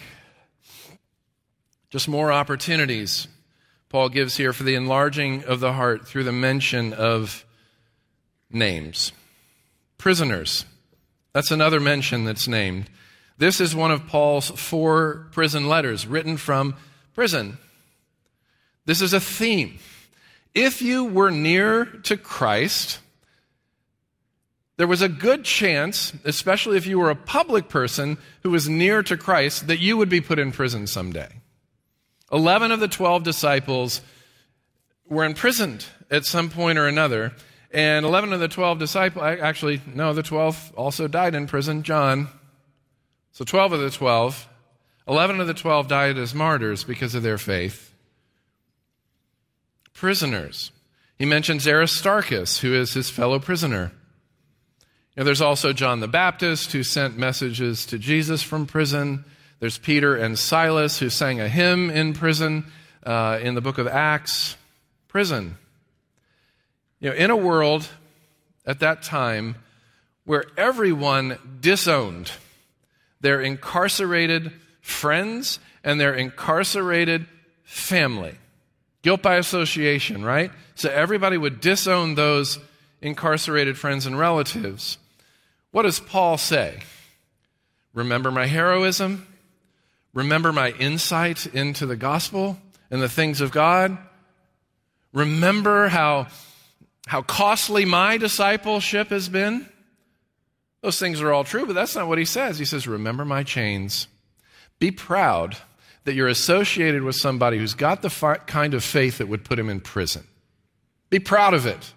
just 1.91 2.09
more 2.09 2.31
opportunities 2.33 3.29
Paul 3.89 4.11
gives 4.11 4.37
here 4.37 4.53
for 4.53 4.65
the 4.65 4.75
enlarging 4.75 5.45
of 5.45 5.61
the 5.61 5.73
heart 5.73 6.07
through 6.07 6.25
the 6.25 6.33
mention 6.33 6.93
of 6.93 7.45
names. 8.51 9.13
Prisoners. 9.97 10.65
That's 11.33 11.51
another 11.51 11.81
mention 11.81 12.25
that's 12.25 12.49
named. 12.49 12.91
This 13.39 13.61
is 13.61 13.75
one 13.75 13.91
of 13.91 14.07
Paul's 14.07 14.51
four 14.51 15.29
prison 15.33 15.69
letters 15.69 16.07
written 16.07 16.37
from 16.37 16.75
prison. 17.15 17.59
This 18.85 19.01
is 19.01 19.13
a 19.13 19.21
theme. 19.21 19.79
If 20.55 20.83
you 20.83 21.05
were 21.05 21.31
near 21.31 21.85
to 21.85 22.17
Christ, 22.17 22.99
there 24.77 24.87
was 24.87 25.03
a 25.03 25.09
good 25.09 25.45
chance, 25.45 26.13
especially 26.25 26.77
if 26.77 26.87
you 26.87 26.99
were 26.99 27.11
a 27.11 27.17
public 27.17 27.69
person 27.69 28.19
who 28.43 28.51
was 28.51 28.69
near 28.69 29.03
to 29.03 29.17
Christ, 29.17 29.67
that 29.67 29.79
you 29.79 29.97
would 29.97 30.09
be 30.09 30.21
put 30.21 30.39
in 30.39 30.53
prison 30.53 30.87
someday. 30.87 31.29
Eleven 32.33 32.73
of 32.73 32.81
the 32.81 32.89
twelve 32.89 33.23
disciples 33.23 34.01
were 35.09 35.25
imprisoned 35.25 35.87
at 36.11 36.25
some 36.25 36.51
point 36.51 36.79
or 36.79 36.87
another. 36.87 37.33
And 37.71 38.07
11 38.07 38.33
of 38.33 38.41
the 38.41 38.49
12 38.49 38.79
disciples, 38.79 39.23
actually, 39.23 39.83
no, 39.87 40.15
the 40.15 40.23
12 40.23 40.73
also 40.75 41.07
died 41.07 41.35
in 41.35 41.47
prison. 41.47 41.83
John. 41.83 42.29
So 43.33 43.45
12 43.45 43.75
of 43.75 43.81
the 43.81 43.91
12, 43.91 44.49
11 45.07 45.41
of 45.41 45.47
the 45.47 45.55
12 45.55 45.87
died 45.87 46.19
as 46.19 46.35
martyrs 46.35 46.85
because 46.85 47.15
of 47.15 47.23
their 47.23 47.39
faith. 47.39 47.95
Prisoners. 49.93 50.73
He 51.19 51.27
mentions 51.27 51.67
Aristarchus, 51.67 52.61
who 52.61 52.75
is 52.75 52.95
his 52.95 53.11
fellow 53.11 53.39
prisoner. 53.39 53.93
Know, 55.17 55.25
there's 55.25 55.41
also 55.41 55.73
John 55.73 56.01
the 56.01 56.09
Baptist, 56.09 56.73
who 56.73 56.85
sent 56.85 57.19
messages 57.19 57.85
to 57.87 57.99
Jesus 57.99 58.43
from 58.43 58.67
prison. 58.67 59.25
There's 59.61 59.79
Peter 59.79 60.15
and 60.15 60.39
Silas, 60.39 60.99
who 60.99 61.11
sang 61.11 61.41
a 61.41 61.49
hymn 61.49 61.91
in 61.91 62.13
prison 62.13 62.71
uh, 63.05 63.39
in 63.43 63.55
the 63.55 63.61
book 63.61 63.79
of 63.79 63.87
Acts. 63.87 64.57
Prison. 65.09 65.57
You 67.01 67.11
know, 67.11 67.17
in 67.17 67.31
a 67.31 67.37
world 67.37 67.89
at 68.67 68.81
that 68.81 69.03
time 69.03 69.57
where 70.25 70.45
everyone 70.57 71.39
disowned 71.61 72.31
their 73.21 73.41
incarcerated 73.41 74.53
friends 74.81 75.59
and 75.83 76.01
their 76.01 76.15
incarcerated 76.15 77.27
family. 77.65 78.35
Guilt 79.03 79.23
by 79.23 79.37
association, 79.37 80.25
right? 80.25 80.51
So 80.75 80.91
everybody 80.91 81.37
would 81.37 81.61
disown 81.61 82.15
those 82.15 82.59
incarcerated 83.01 83.79
friends 83.79 84.07
and 84.07 84.19
relatives. 84.19 84.99
What 85.71 85.83
does 85.83 85.99
Paul 85.99 86.37
say? 86.39 86.81
Remember 87.95 88.31
my 88.31 88.47
heroism? 88.47 89.27
Remember 90.19 90.53
my 90.53 90.73
insight 90.73 91.47
into 91.47 91.87
the 91.87 91.95
gospel 91.95 92.59
and 92.91 93.01
the 93.01 93.09
things 93.09 93.41
of 93.41 93.53
God. 93.53 93.97
Remember 95.13 95.87
how, 95.87 96.27
how 97.07 97.23
costly 97.23 97.85
my 97.85 98.17
discipleship 98.17 99.11
has 99.11 99.29
been. 99.29 99.69
Those 100.83 100.99
things 100.99 101.21
are 101.21 101.33
all 101.33 101.45
true, 101.45 101.67
but 101.67 101.75
that's 101.75 101.95
not 101.95 102.09
what 102.09 102.19
he 102.19 102.25
says. 102.25 102.59
He 102.59 102.65
says, 102.65 102.89
Remember 102.89 103.25
my 103.25 103.45
chains. 103.45 104.09
Be 104.81 104.91
proud 104.91 105.57
that 106.03 106.15
you're 106.15 106.27
associated 106.27 107.05
with 107.05 107.15
somebody 107.15 107.57
who's 107.57 107.75
got 107.75 108.03
the 108.03 108.11
fi- 108.11 108.39
kind 108.39 108.75
of 108.75 108.83
faith 108.83 109.19
that 109.19 109.29
would 109.29 109.45
put 109.45 109.57
him 109.57 109.71
in 109.71 109.79
prison. 109.79 110.27
Be 111.11 111.21
proud 111.21 111.55
of 111.55 111.65
it. 111.65 111.93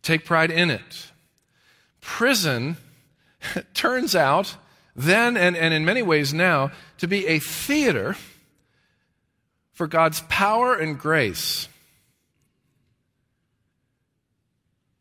Take 0.00 0.24
pride 0.24 0.50
in 0.50 0.70
it. 0.70 1.10
Prison 2.00 2.78
turns 3.74 4.16
out 4.16 4.56
then 4.98 5.36
and, 5.36 5.56
and 5.56 5.72
in 5.72 5.84
many 5.84 6.02
ways 6.02 6.34
now, 6.34 6.72
to 6.98 7.06
be 7.06 7.26
a 7.26 7.38
theater 7.38 8.16
for 9.72 9.86
God's 9.86 10.20
power 10.28 10.74
and 10.74 10.98
grace. 10.98 11.68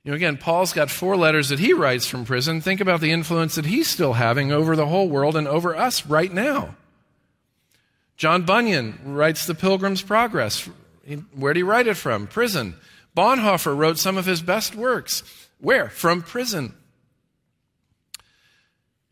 You 0.04 0.12
know, 0.12 0.16
again, 0.16 0.38
Paul's 0.38 0.72
got 0.72 0.90
four 0.90 1.18
letters 1.18 1.50
that 1.50 1.60
he 1.60 1.74
writes 1.74 2.08
from 2.08 2.24
prison. 2.24 2.62
Think 2.62 2.80
about 2.80 3.02
the 3.02 3.12
influence 3.12 3.56
that 3.56 3.66
he's 3.66 3.90
still 3.90 4.14
having 4.14 4.52
over 4.52 4.76
the 4.76 4.86
whole 4.86 5.10
world 5.10 5.36
and 5.36 5.48
over 5.48 5.76
us 5.76 6.06
right 6.06 6.32
now. 6.32 6.76
John 8.16 8.44
Bunyan 8.44 9.00
writes 9.04 9.46
The 9.46 9.56
Pilgrim's 9.56 10.02
Progress. 10.02 10.70
Where 11.36 11.54
did 11.54 11.60
he 11.60 11.64
write 11.64 11.88
it 11.88 11.98
from? 11.98 12.28
Prison. 12.28 12.76
Bonhoeffer 13.18 13.76
wrote 13.76 13.98
some 13.98 14.18
of 14.18 14.26
his 14.26 14.42
best 14.42 14.76
works. 14.76 15.24
Where? 15.60 15.90
From 15.90 16.22
prison. 16.22 16.74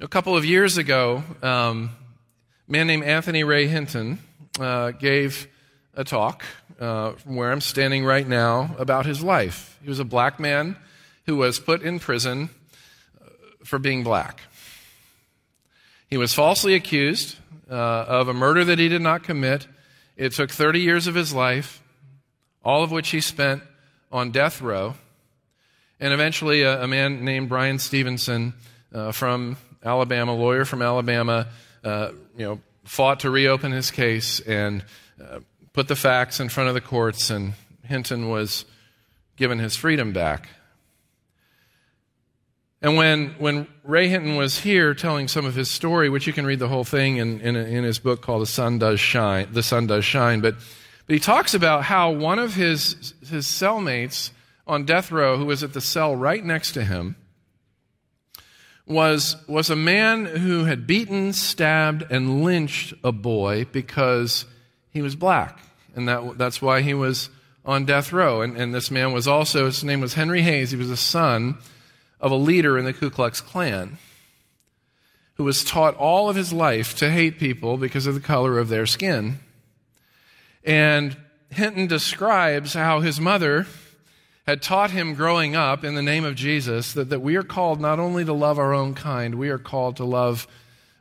A 0.02 0.10
couple 0.10 0.36
of 0.36 0.44
years 0.44 0.78
ago, 0.78 1.24
um, 1.42 1.90
a 2.68 2.72
man 2.72 2.86
named 2.86 3.06
Anthony 3.06 3.46
Ray 3.46 3.68
Hinton 3.68 4.20
uh, 4.60 4.92
gave 4.92 5.48
a 5.94 6.04
talk 6.04 6.44
uh, 6.82 7.14
from 7.14 7.38
where 7.38 7.50
I'm 7.50 7.62
standing 7.62 8.04
right 8.04 8.28
now 8.28 8.76
about 8.78 9.06
his 9.06 9.24
life. 9.24 9.80
He 9.82 9.88
was 9.88 10.02
a 10.02 10.04
black 10.04 10.38
man 10.38 10.76
who 11.28 11.38
was 11.38 11.62
put 11.62 11.82
in 11.82 12.00
prison 12.00 12.50
uh, 13.22 13.30
for 13.64 13.80
being 13.80 14.04
black. 14.04 14.42
He 16.10 16.18
was 16.18 16.34
falsely 16.34 16.74
accused 16.74 17.38
uh, 17.72 17.74
of 17.74 18.28
a 18.28 18.34
murder 18.34 18.66
that 18.66 18.78
he 18.78 18.90
did 18.90 19.02
not 19.02 19.24
commit. 19.24 19.66
It 20.18 20.34
took 20.34 20.52
30 20.52 20.82
years 20.82 21.08
of 21.08 21.16
his 21.16 21.34
life, 21.34 21.82
all 22.66 22.84
of 22.84 22.92
which 22.92 23.12
he 23.12 23.22
spent 23.22 23.64
on 24.12 24.32
death 24.32 24.62
row. 24.62 24.96
And 26.02 26.12
eventually, 26.12 26.64
a, 26.64 26.84
a 26.84 26.88
man 26.88 27.24
named 27.24 27.48
Bryan 27.48 27.80
Stevenson 27.80 28.56
uh, 28.94 29.14
from 29.14 29.56
Alabama, 29.86 30.34
lawyer 30.34 30.66
from 30.66 30.82
Alabama, 30.82 31.48
uh, 31.84 32.12
you 32.36 32.46
know, 32.46 32.60
fought 32.84 33.22
to 33.22 33.30
reopen 33.30 33.72
his 33.72 33.92
case 33.92 34.40
and 34.40 34.84
uh, 35.22 35.40
put 35.74 35.88
the 35.88 35.96
facts 35.96 36.40
in 36.40 36.50
front 36.50 36.70
of 36.70 36.74
the 36.74 36.82
courts, 36.82 37.30
and 37.30 37.54
Hinton 37.84 38.30
was 38.30 38.66
given 39.36 39.60
his 39.60 39.76
freedom 39.76 40.12
back. 40.12 40.50
And 42.82 42.98
when, 42.98 43.36
when 43.40 43.68
Ray 43.84 44.08
Hinton 44.08 44.36
was 44.36 44.60
here 44.60 44.94
telling 44.94 45.28
some 45.28 45.46
of 45.46 45.56
his 45.56 45.72
story, 45.72 46.10
which 46.10 46.28
you 46.28 46.34
can 46.34 46.46
read 46.46 46.60
the 46.60 46.68
whole 46.68 46.84
thing 46.84 47.18
in, 47.18 47.42
in, 47.42 47.56
in 47.56 47.84
his 47.84 48.00
book 48.00 48.22
called 48.22 48.42
The 48.42 48.48
Sun 48.48 48.80
Does 48.80 49.00
Shine, 49.00 49.48
The 49.52 49.64
Sun 49.64 49.88
Does 49.88 50.06
Shine, 50.06 50.42
but, 50.42 50.56
but 51.08 51.14
he 51.14 51.20
talks 51.20 51.54
about 51.54 51.84
how 51.84 52.12
one 52.12 52.40
of 52.40 52.56
his, 52.56 53.14
his 53.28 53.46
cellmates 53.46 54.32
on 54.68 54.86
death 54.86 55.12
row, 55.12 55.38
who 55.38 55.46
was 55.46 55.64
at 55.64 55.74
the 55.74 55.82
cell 55.82 56.16
right 56.16 56.44
next 56.44 56.72
to 56.74 56.84
him, 56.84 57.16
was, 58.88 59.36
was 59.48 59.70
a 59.70 59.76
man 59.76 60.26
who 60.26 60.66
had 60.66 60.86
beaten, 60.86 61.34
stabbed, 61.34 62.04
and 62.10 62.44
lynched 62.44 62.94
a 63.04 63.12
boy 63.12 63.66
because 63.72 64.46
he 64.92 65.02
was 65.02 65.16
black. 65.16 65.60
And 65.96 66.08
that, 66.08 66.38
that's 66.38 66.62
why 66.62 66.82
he 66.82 66.94
was 66.94 67.30
on 67.66 67.86
death 67.86 68.14
row. 68.14 68.42
And, 68.42 68.58
and 68.58 68.74
this 68.74 68.92
man 68.92 69.12
was 69.12 69.28
also, 69.28 69.66
his 69.66 69.84
name 69.84 70.02
was 70.02 70.14
Henry 70.14 70.42
Hayes. 70.42 70.72
He 70.72 70.78
was 70.78 70.92
a 70.92 70.98
son 70.98 71.58
of 72.20 72.32
a 72.32 72.36
leader 72.36 72.78
in 72.78 72.86
the 72.86 72.94
Ku 72.94 73.10
Klux 73.10 73.42
Klan 73.42 73.98
who 75.36 75.44
was 75.44 75.64
taught 75.64 75.96
all 75.96 76.30
of 76.30 76.36
his 76.36 76.54
life 76.54 76.96
to 76.98 77.12
hate 77.12 77.38
people 77.38 77.78
because 77.78 78.08
of 78.08 78.14
the 78.14 78.22
color 78.22 78.58
of 78.58 78.70
their 78.70 78.86
skin. 78.86 79.40
And 80.64 81.18
Hinton 81.50 81.88
describes 81.88 82.74
how 82.74 83.02
his 83.02 83.20
mother 83.20 83.68
had 84.46 84.62
taught 84.62 84.92
him 84.92 85.16
growing 85.16 85.56
up 85.56 85.84
in 85.84 85.96
the 85.96 86.04
name 86.04 86.24
of 86.24 86.36
Jesus 86.36 86.94
that, 86.94 87.10
that 87.10 87.22
we 87.22 87.36
are 87.36 87.44
called 87.44 87.82
not 87.82 88.00
only 88.00 88.24
to 88.24 88.34
love 88.34 88.60
our 88.60 88.74
own 88.74 88.94
kind, 88.94 89.36
we 89.36 89.50
are 89.50 89.58
called 89.58 89.98
to 89.98 90.06
love 90.06 90.48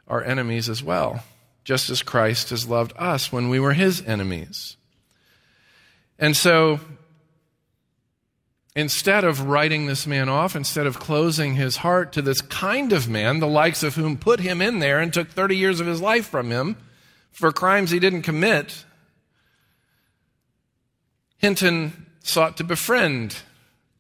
our 0.08 0.22
enemies 0.22 0.68
as 0.68 0.82
well, 0.82 1.22
just 1.62 1.90
as 1.90 2.02
Christ 2.02 2.50
has 2.50 2.66
loved 2.68 2.92
us 2.96 3.30
when 3.30 3.50
we 3.50 3.60
were 3.60 3.74
his 3.74 4.02
enemies. 4.06 4.76
And 6.18 6.34
so, 6.36 6.80
instead 8.74 9.24
of 9.24 9.46
writing 9.46 9.86
this 9.86 10.06
man 10.06 10.28
off, 10.28 10.56
instead 10.56 10.86
of 10.86 10.98
closing 10.98 11.54
his 11.54 11.78
heart 11.78 12.12
to 12.14 12.22
this 12.22 12.40
kind 12.40 12.92
of 12.92 13.08
man, 13.08 13.40
the 13.40 13.46
likes 13.46 13.82
of 13.82 13.94
whom 13.94 14.16
put 14.16 14.40
him 14.40 14.62
in 14.62 14.78
there 14.78 15.00
and 15.00 15.12
took 15.12 15.28
30 15.28 15.56
years 15.56 15.80
of 15.80 15.86
his 15.86 16.00
life 16.00 16.26
from 16.26 16.50
him 16.50 16.76
for 17.30 17.52
crimes 17.52 17.90
he 17.90 17.98
didn't 17.98 18.22
commit, 18.22 18.84
Hinton 21.36 22.03
sought 22.24 22.56
to 22.56 22.64
befriend 22.64 23.36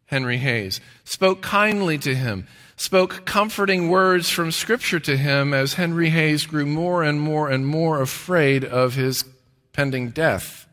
Henry 0.06 0.38
Hayes, 0.38 0.80
spoke 1.04 1.42
kindly 1.42 1.98
to 1.98 2.14
him, 2.14 2.46
spoke 2.76 3.24
comforting 3.24 3.88
words 3.88 4.30
from 4.30 4.50
Scripture 4.50 5.00
to 5.00 5.16
him 5.16 5.54
as 5.54 5.74
Henry 5.74 6.10
Hayes 6.10 6.46
grew 6.46 6.66
more 6.66 7.02
and 7.02 7.20
more 7.20 7.48
and 7.48 7.66
more 7.66 8.00
afraid 8.00 8.64
of 8.64 8.94
his 8.94 9.24
pending 9.72 10.10
death. 10.10 10.66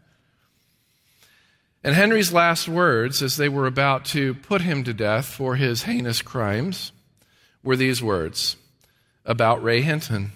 And 1.83 1.95
Henry's 1.95 2.31
last 2.31 2.67
words, 2.67 3.21
as 3.21 3.37
they 3.37 3.49
were 3.49 3.65
about 3.65 4.05
to 4.05 4.35
put 4.35 4.61
him 4.61 4.83
to 4.83 4.93
death 4.93 5.25
for 5.25 5.55
his 5.55 5.83
heinous 5.83 6.21
crimes, 6.21 6.91
were 7.63 7.75
these 7.75 8.01
words 8.01 8.55
about 9.25 9.63
Ray 9.63 9.81
Hinton. 9.81 10.31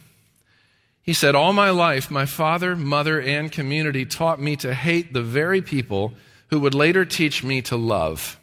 He 1.02 1.14
said, 1.14 1.36
All 1.36 1.54
my 1.54 1.70
life, 1.70 2.10
my 2.10 2.26
father, 2.26 2.76
mother, 2.76 3.22
and 3.22 3.52
community 3.52 4.06
taught 4.06 4.42
me 4.42 4.56
to 4.58 4.74
hate 4.74 5.14
the 5.14 5.22
very 5.22 5.62
people 5.62 6.14
who 6.56 6.62
would 6.62 6.74
later 6.74 7.04
teach 7.04 7.44
me 7.44 7.62
to 7.62 7.76
love. 7.76 8.40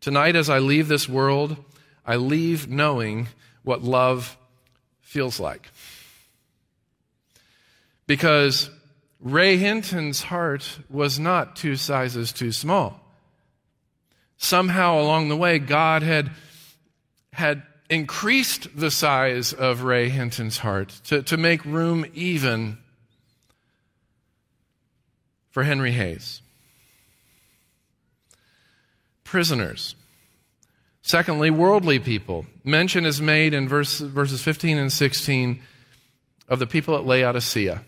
Tonight, 0.00 0.34
as 0.34 0.48
I 0.48 0.60
leave 0.60 0.88
this 0.88 1.06
world, 1.06 1.62
I 2.06 2.16
leave 2.16 2.70
knowing 2.70 3.28
what 3.64 3.82
love 3.82 4.38
feels 5.02 5.38
like. 5.38 5.68
Because 8.06 8.70
Ray 9.20 9.58
Hinton's 9.58 10.22
heart 10.22 10.78
was 10.88 11.18
not 11.18 11.54
two 11.54 11.76
sizes 11.76 12.32
too 12.32 12.50
small. 12.50 12.98
Somehow 14.38 14.98
along 14.98 15.28
the 15.28 15.36
way, 15.36 15.58
God 15.58 16.02
had, 16.02 16.30
had 17.34 17.62
increased 17.90 18.74
the 18.74 18.90
size 18.90 19.52
of 19.52 19.82
Ray 19.82 20.08
Hinton's 20.08 20.56
heart 20.56 20.88
to, 21.08 21.22
to 21.24 21.36
make 21.36 21.62
room 21.66 22.06
even 22.14 22.78
for 25.50 25.64
Henry 25.64 25.92
Hayes. 25.92 26.40
Prisoners. 29.32 29.94
Secondly, 31.00 31.48
worldly 31.48 31.98
people. 31.98 32.44
Mention 32.64 33.06
is 33.06 33.22
made 33.22 33.54
in 33.54 33.66
verse, 33.66 33.98
verses 33.98 34.42
15 34.42 34.76
and 34.76 34.92
16 34.92 35.58
of 36.50 36.58
the 36.58 36.66
people 36.66 36.96
at 36.96 37.06
Laodicea. 37.06 37.82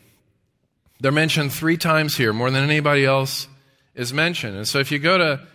They're 1.00 1.12
mentioned 1.12 1.52
three 1.52 1.76
times 1.76 2.16
here, 2.16 2.33
more 2.33 2.50
than 2.50 2.64
anybody 2.64 3.04
else 3.04 3.46
is 3.94 4.11
mentioned. 4.11 4.57
And 4.57 4.66
so 4.66 4.78
if 4.78 4.90
you 4.90 4.98
go 4.98 5.18
to 5.18 5.46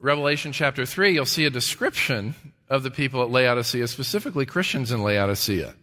Revelation 0.00 0.50
chapter 0.50 0.84
3, 0.84 1.14
you'll 1.14 1.26
see 1.26 1.44
a 1.44 1.50
description 1.50 2.34
of 2.68 2.82
the 2.82 2.90
people 2.90 3.22
at 3.22 3.30
Laodicea, 3.30 3.86
specifically 3.86 4.46
Christians 4.46 4.90
in 4.90 5.04
Laodicea, 5.04 5.74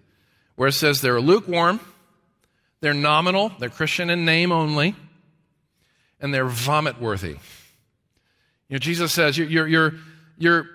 where 0.58 0.68
it 0.68 0.74
says 0.74 1.00
they're 1.00 1.22
lukewarm, 1.22 1.80
they're 2.82 2.94
nominal, 2.94 3.54
they're 3.60 3.70
Christian 3.70 4.10
in 4.10 4.26
name 4.26 4.52
only, 4.52 4.94
and 6.20 6.34
they're 6.34 6.44
vomit 6.44 7.00
worthy. 7.00 7.38
You 8.72 8.76
know, 8.76 8.80
Jesus 8.80 9.12
says, 9.12 9.38
your, 9.38 9.68
your, 9.68 9.94
your, 10.38 10.66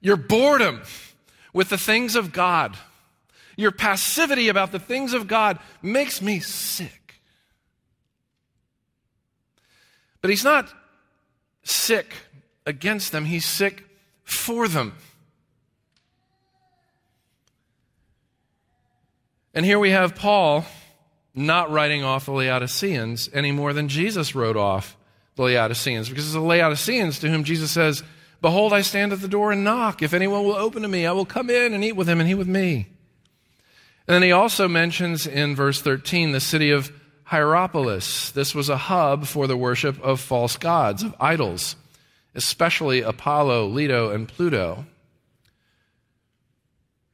your 0.00 0.16
boredom 0.16 0.80
with 1.52 1.68
the 1.68 1.76
things 1.76 2.16
of 2.16 2.32
God, 2.32 2.74
your 3.54 3.70
passivity 3.70 4.48
about 4.48 4.72
the 4.72 4.78
things 4.78 5.12
of 5.12 5.28
God 5.28 5.58
makes 5.82 6.22
me 6.22 6.40
sick. 6.40 7.20
But 10.22 10.30
he's 10.30 10.42
not 10.42 10.72
sick 11.64 12.14
against 12.64 13.12
them, 13.12 13.26
he's 13.26 13.44
sick 13.44 13.84
for 14.24 14.66
them. 14.66 14.94
And 19.52 19.66
here 19.66 19.78
we 19.78 19.90
have 19.90 20.14
Paul 20.14 20.64
not 21.34 21.70
writing 21.70 22.02
off 22.02 22.24
the 22.24 22.32
Laodiceans 22.32 23.28
any 23.34 23.52
more 23.52 23.74
than 23.74 23.88
Jesus 23.88 24.34
wrote 24.34 24.56
off 24.56 24.97
the 25.38 25.44
Laodiceans, 25.44 26.08
because 26.10 26.26
it's 26.26 26.34
the 26.34 26.40
Laodiceans 26.40 27.20
to 27.20 27.30
whom 27.30 27.44
Jesus 27.44 27.70
says, 27.70 28.02
Behold, 28.42 28.72
I 28.72 28.82
stand 28.82 29.12
at 29.12 29.20
the 29.20 29.28
door 29.28 29.50
and 29.50 29.64
knock. 29.64 30.02
If 30.02 30.12
anyone 30.12 30.44
will 30.44 30.54
open 30.54 30.82
to 30.82 30.88
me, 30.88 31.06
I 31.06 31.12
will 31.12 31.24
come 31.24 31.48
in 31.48 31.72
and 31.72 31.82
eat 31.82 31.96
with 31.96 32.08
him 32.08 32.20
and 32.20 32.28
he 32.28 32.34
with 32.34 32.46
me. 32.46 32.88
And 34.06 34.14
then 34.14 34.22
he 34.22 34.32
also 34.32 34.68
mentions 34.68 35.26
in 35.26 35.56
verse 35.56 35.80
13 35.80 36.32
the 36.32 36.40
city 36.40 36.70
of 36.70 36.92
Hierapolis. 37.24 38.30
This 38.32 38.54
was 38.54 38.68
a 38.68 38.76
hub 38.76 39.26
for 39.26 39.46
the 39.46 39.56
worship 39.56 40.00
of 40.02 40.20
false 40.20 40.56
gods, 40.56 41.02
of 41.02 41.14
idols, 41.20 41.76
especially 42.34 43.00
Apollo, 43.00 43.68
Leto, 43.68 44.10
and 44.10 44.28
Pluto. 44.28 44.86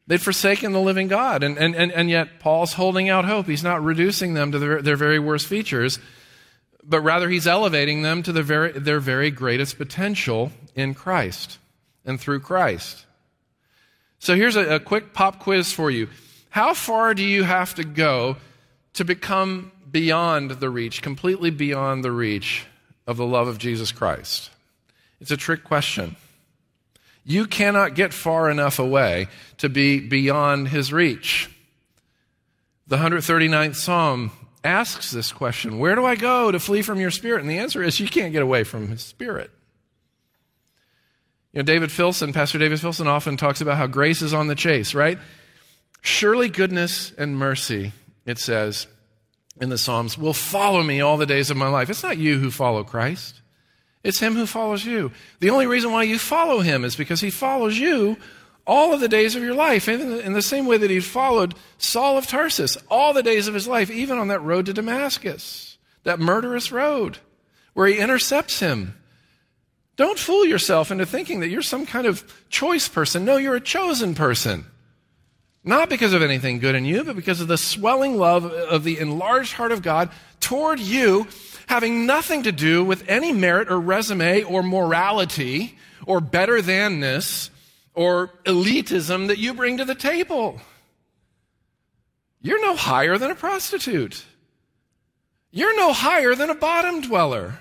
They'd 0.06 0.20
forsaken 0.20 0.72
the 0.72 0.80
living 0.80 1.08
God, 1.08 1.42
and, 1.42 1.56
and, 1.56 1.74
and, 1.74 1.90
and 1.90 2.10
yet 2.10 2.38
Paul's 2.38 2.74
holding 2.74 3.08
out 3.08 3.24
hope. 3.24 3.46
He's 3.46 3.64
not 3.64 3.82
reducing 3.82 4.34
them 4.34 4.52
to 4.52 4.58
their, 4.58 4.82
their 4.82 4.96
very 4.96 5.18
worst 5.18 5.46
features, 5.46 5.98
but 6.86 7.00
rather 7.00 7.28
he's 7.28 7.46
elevating 7.46 8.02
them 8.02 8.22
to 8.22 8.32
the 8.32 8.42
very, 8.42 8.72
their 8.72 9.00
very 9.00 9.30
greatest 9.30 9.78
potential 9.78 10.52
in 10.74 10.94
Christ 10.94 11.58
and 12.04 12.20
through 12.20 12.40
Christ. 12.40 13.06
So 14.18 14.34
here's 14.34 14.56
a, 14.56 14.76
a 14.76 14.80
quick 14.80 15.12
pop 15.12 15.38
quiz 15.38 15.72
for 15.72 15.90
you. 15.90 16.08
How 16.50 16.74
far 16.74 17.14
do 17.14 17.24
you 17.24 17.42
have 17.42 17.74
to 17.74 17.84
go 17.84 18.36
to 18.94 19.04
become 19.04 19.72
beyond 19.90 20.52
the 20.52 20.70
reach, 20.70 21.02
completely 21.02 21.50
beyond 21.50 22.04
the 22.04 22.12
reach 22.12 22.64
of 23.06 23.16
the 23.16 23.26
love 23.26 23.48
of 23.48 23.58
Jesus 23.58 23.92
Christ? 23.92 24.50
It's 25.20 25.30
a 25.30 25.36
trick 25.36 25.64
question. 25.64 26.16
You 27.24 27.46
cannot 27.46 27.94
get 27.94 28.12
far 28.12 28.50
enough 28.50 28.78
away 28.78 29.28
to 29.58 29.68
be 29.68 30.00
beyond 30.00 30.68
his 30.68 30.92
reach. 30.92 31.50
The 32.86 32.98
139th 32.98 33.76
Psalm 33.76 34.30
asks 34.64 35.10
this 35.10 35.30
question 35.30 35.78
Where 35.78 35.94
do 35.94 36.04
I 36.04 36.16
go 36.16 36.50
to 36.50 36.58
flee 36.58 36.82
from 36.82 36.98
your 36.98 37.10
spirit? 37.10 37.42
And 37.42 37.50
the 37.50 37.58
answer 37.58 37.82
is 37.82 38.00
you 38.00 38.08
can't 38.08 38.32
get 38.32 38.42
away 38.42 38.64
from 38.64 38.88
his 38.88 39.02
spirit. 39.02 39.50
You 41.52 41.58
know, 41.58 41.64
David 41.64 41.92
Filson, 41.92 42.32
Pastor 42.32 42.58
David 42.58 42.80
Filson 42.80 43.06
often 43.06 43.36
talks 43.36 43.60
about 43.60 43.76
how 43.76 43.86
grace 43.86 44.22
is 44.22 44.34
on 44.34 44.48
the 44.48 44.56
chase, 44.56 44.94
right? 44.94 45.18
Surely 46.00 46.48
goodness 46.48 47.12
and 47.16 47.36
mercy, 47.36 47.92
it 48.26 48.38
says, 48.38 48.88
in 49.60 49.68
the 49.68 49.78
Psalms 49.78 50.18
will 50.18 50.34
follow 50.34 50.82
me 50.82 51.00
all 51.00 51.16
the 51.16 51.26
days 51.26 51.50
of 51.50 51.56
my 51.56 51.68
life. 51.68 51.88
It's 51.88 52.02
not 52.02 52.18
you 52.18 52.40
who 52.40 52.50
follow 52.50 52.82
Christ. 52.82 53.40
It's 54.02 54.18
him 54.18 54.34
who 54.34 54.46
follows 54.46 54.84
you. 54.84 55.12
The 55.40 55.50
only 55.50 55.66
reason 55.66 55.92
why 55.92 56.02
you 56.02 56.18
follow 56.18 56.60
him 56.60 56.84
is 56.84 56.96
because 56.96 57.20
he 57.20 57.30
follows 57.30 57.78
you 57.78 58.16
all 58.66 58.92
of 58.92 59.00
the 59.00 59.08
days 59.08 59.36
of 59.36 59.42
your 59.42 59.54
life. 59.54 59.88
In 59.88 60.32
the 60.32 60.42
same 60.42 60.66
way 60.66 60.78
that 60.78 60.90
he 60.90 61.00
followed 61.00 61.54
Saul 61.78 62.16
of 62.16 62.26
Tarsus 62.26 62.78
all 62.90 63.12
the 63.12 63.22
days 63.22 63.48
of 63.48 63.54
his 63.54 63.68
life, 63.68 63.90
even 63.90 64.18
on 64.18 64.28
that 64.28 64.40
road 64.40 64.66
to 64.66 64.72
Damascus, 64.72 65.78
that 66.04 66.20
murderous 66.20 66.72
road 66.72 67.18
where 67.74 67.86
he 67.86 67.98
intercepts 67.98 68.60
him. 68.60 68.98
Don't 69.96 70.18
fool 70.18 70.44
yourself 70.44 70.90
into 70.90 71.06
thinking 71.06 71.40
that 71.40 71.48
you're 71.48 71.62
some 71.62 71.86
kind 71.86 72.06
of 72.06 72.24
choice 72.48 72.88
person. 72.88 73.24
No, 73.24 73.36
you're 73.36 73.54
a 73.54 73.60
chosen 73.60 74.14
person. 74.14 74.64
Not 75.62 75.88
because 75.88 76.12
of 76.12 76.22
anything 76.22 76.58
good 76.58 76.74
in 76.74 76.84
you, 76.84 77.04
but 77.04 77.16
because 77.16 77.40
of 77.40 77.48
the 77.48 77.56
swelling 77.56 78.16
love 78.18 78.44
of 78.44 78.84
the 78.84 78.98
enlarged 78.98 79.52
heart 79.52 79.72
of 79.72 79.82
God 79.82 80.10
toward 80.40 80.78
you, 80.78 81.26
having 81.66 82.06
nothing 82.06 82.42
to 82.42 82.52
do 82.52 82.84
with 82.84 83.04
any 83.08 83.32
merit 83.32 83.70
or 83.70 83.80
resume 83.80 84.42
or 84.42 84.62
morality 84.62 85.78
or 86.06 86.20
better 86.20 86.60
thanness 86.60 87.50
or 87.94 88.28
elitism 88.44 89.28
that 89.28 89.38
you 89.38 89.54
bring 89.54 89.78
to 89.78 89.84
the 89.84 89.94
table. 89.94 90.60
You're 92.42 92.60
no 92.60 92.76
higher 92.76 93.16
than 93.16 93.30
a 93.30 93.34
prostitute. 93.34 94.24
You're 95.50 95.76
no 95.76 95.92
higher 95.92 96.34
than 96.34 96.50
a 96.50 96.54
bottom 96.54 97.00
dweller. 97.00 97.58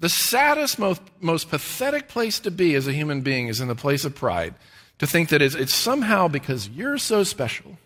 The 0.00 0.08
saddest, 0.08 0.78
most, 0.78 1.00
most 1.20 1.48
pathetic 1.48 2.06
place 2.06 2.38
to 2.40 2.50
be 2.50 2.74
as 2.74 2.86
a 2.86 2.92
human 2.92 3.22
being 3.22 3.48
is 3.48 3.60
in 3.60 3.66
the 3.66 3.74
place 3.74 4.04
of 4.04 4.14
pride 4.14 4.54
to 4.98 5.06
think 5.06 5.30
that 5.30 5.42
it's, 5.42 5.54
it's 5.54 5.74
somehow 5.74 6.28
because 6.28 6.68
you're 6.68 6.98
so 6.98 7.24
special 7.24 7.78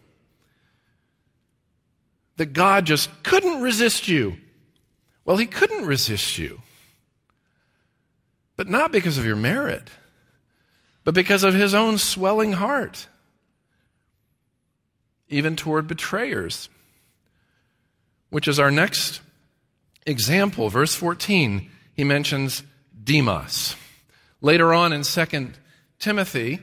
that 2.36 2.52
God 2.52 2.84
just 2.84 3.22
couldn't 3.22 3.62
resist 3.62 4.08
you. 4.08 4.36
Well, 5.24 5.36
He 5.36 5.46
couldn't 5.46 5.86
resist 5.86 6.36
you. 6.38 6.60
But 8.62 8.70
not 8.70 8.92
because 8.92 9.18
of 9.18 9.24
your 9.24 9.34
merit, 9.34 9.90
but 11.02 11.14
because 11.14 11.42
of 11.42 11.52
His 11.52 11.74
own 11.74 11.98
swelling 11.98 12.52
heart, 12.52 13.08
even 15.28 15.56
toward 15.56 15.88
betrayers, 15.88 16.68
which 18.30 18.46
is 18.46 18.60
our 18.60 18.70
next 18.70 19.20
example. 20.06 20.68
Verse 20.68 20.94
14, 20.94 21.68
he 21.92 22.04
mentions 22.04 22.62
Demas. 23.02 23.74
Later 24.40 24.72
on 24.72 24.92
in 24.92 25.02
2 25.02 25.50
Timothy, 25.98 26.60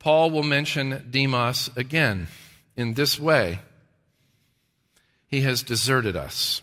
Paul 0.00 0.32
will 0.32 0.42
mention 0.42 1.08
Demas 1.10 1.70
again 1.74 2.28
in 2.76 2.92
this 2.92 3.18
way 3.18 3.60
He 5.28 5.40
has 5.40 5.62
deserted 5.62 6.14
us. 6.14 6.60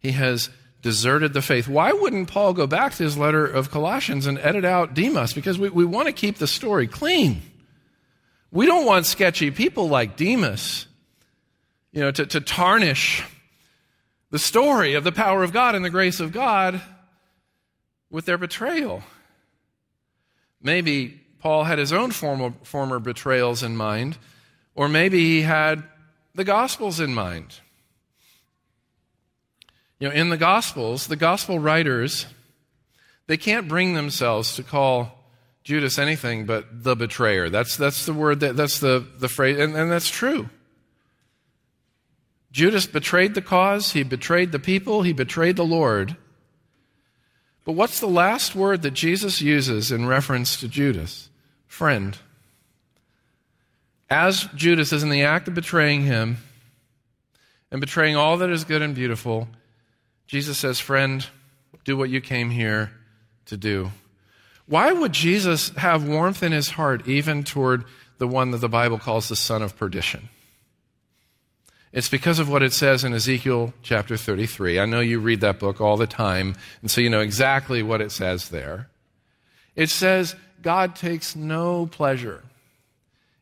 He 0.00 0.12
has 0.12 0.48
deserted 0.82 1.32
the 1.32 1.42
faith. 1.42 1.68
Why 1.68 1.92
wouldn't 1.92 2.28
Paul 2.28 2.52
go 2.52 2.66
back 2.66 2.94
to 2.94 3.02
his 3.02 3.18
letter 3.18 3.44
of 3.46 3.70
Colossians 3.70 4.26
and 4.26 4.38
edit 4.38 4.64
out 4.64 4.94
Demas? 4.94 5.32
Because 5.32 5.58
we, 5.58 5.68
we 5.68 5.84
want 5.84 6.06
to 6.06 6.12
keep 6.12 6.38
the 6.38 6.46
story 6.46 6.86
clean. 6.86 7.42
We 8.50 8.66
don't 8.66 8.86
want 8.86 9.06
sketchy 9.06 9.50
people 9.50 9.88
like 9.88 10.16
Demas, 10.16 10.86
you 11.92 12.00
know, 12.00 12.10
to, 12.10 12.26
to 12.26 12.40
tarnish 12.40 13.24
the 14.30 14.38
story 14.38 14.94
of 14.94 15.04
the 15.04 15.12
power 15.12 15.42
of 15.42 15.52
God 15.52 15.74
and 15.74 15.84
the 15.84 15.90
grace 15.90 16.20
of 16.20 16.32
God 16.32 16.80
with 18.10 18.24
their 18.24 18.38
betrayal. 18.38 19.02
Maybe 20.62 21.20
Paul 21.40 21.64
had 21.64 21.78
his 21.78 21.92
own 21.92 22.10
former, 22.10 22.52
former 22.62 22.98
betrayals 22.98 23.62
in 23.62 23.76
mind, 23.76 24.18
or 24.74 24.88
maybe 24.88 25.18
he 25.18 25.42
had 25.42 25.82
the 26.34 26.44
Gospels 26.44 27.00
in 27.00 27.14
mind. 27.14 27.60
You 29.98 30.08
know, 30.08 30.14
in 30.14 30.28
the 30.28 30.36
Gospels, 30.36 31.06
the 31.06 31.16
Gospel 31.16 31.58
writers, 31.58 32.26
they 33.26 33.36
can't 33.36 33.68
bring 33.68 33.94
themselves 33.94 34.54
to 34.56 34.62
call 34.62 35.18
Judas 35.64 35.98
anything 35.98 36.46
but 36.46 36.84
the 36.84 36.96
betrayer. 36.96 37.50
That's, 37.50 37.76
that's 37.76 38.06
the 38.06 38.14
word, 38.14 38.40
that, 38.40 38.56
that's 38.56 38.78
the, 38.78 39.04
the 39.18 39.28
phrase, 39.28 39.58
and, 39.58 39.76
and 39.76 39.90
that's 39.90 40.08
true. 40.08 40.48
Judas 42.50 42.86
betrayed 42.86 43.34
the 43.34 43.42
cause, 43.42 43.92
he 43.92 44.02
betrayed 44.02 44.52
the 44.52 44.58
people, 44.58 45.02
he 45.02 45.12
betrayed 45.12 45.56
the 45.56 45.64
Lord. 45.64 46.16
But 47.64 47.72
what's 47.72 48.00
the 48.00 48.06
last 48.06 48.54
word 48.54 48.80
that 48.82 48.92
Jesus 48.92 49.42
uses 49.42 49.92
in 49.92 50.06
reference 50.06 50.58
to 50.60 50.68
Judas? 50.68 51.28
Friend. 51.66 52.16
As 54.08 54.48
Judas 54.54 54.90
is 54.90 55.02
in 55.02 55.10
the 55.10 55.24
act 55.24 55.48
of 55.48 55.54
betraying 55.54 56.04
him 56.04 56.38
and 57.70 57.78
betraying 57.78 58.16
all 58.16 58.38
that 58.38 58.48
is 58.48 58.64
good 58.64 58.80
and 58.80 58.94
beautiful, 58.94 59.48
Jesus 60.28 60.58
says, 60.58 60.78
Friend, 60.78 61.26
do 61.84 61.96
what 61.96 62.10
you 62.10 62.20
came 62.20 62.50
here 62.50 62.92
to 63.46 63.56
do. 63.56 63.90
Why 64.66 64.92
would 64.92 65.12
Jesus 65.12 65.70
have 65.70 66.06
warmth 66.06 66.42
in 66.42 66.52
his 66.52 66.70
heart 66.70 67.08
even 67.08 67.42
toward 67.42 67.84
the 68.18 68.28
one 68.28 68.50
that 68.50 68.58
the 68.58 68.68
Bible 68.68 68.98
calls 68.98 69.28
the 69.28 69.36
son 69.36 69.62
of 69.62 69.76
perdition? 69.76 70.28
It's 71.90 72.10
because 72.10 72.38
of 72.38 72.50
what 72.50 72.62
it 72.62 72.74
says 72.74 73.02
in 73.02 73.14
Ezekiel 73.14 73.72
chapter 73.82 74.18
33. 74.18 74.78
I 74.78 74.84
know 74.84 75.00
you 75.00 75.18
read 75.18 75.40
that 75.40 75.58
book 75.58 75.80
all 75.80 75.96
the 75.96 76.06
time, 76.06 76.54
and 76.82 76.90
so 76.90 77.00
you 77.00 77.08
know 77.08 77.20
exactly 77.20 77.82
what 77.82 78.02
it 78.02 78.12
says 78.12 78.50
there. 78.50 78.90
It 79.74 79.88
says, 79.88 80.36
God 80.60 80.94
takes 80.94 81.34
no 81.34 81.86
pleasure 81.86 82.42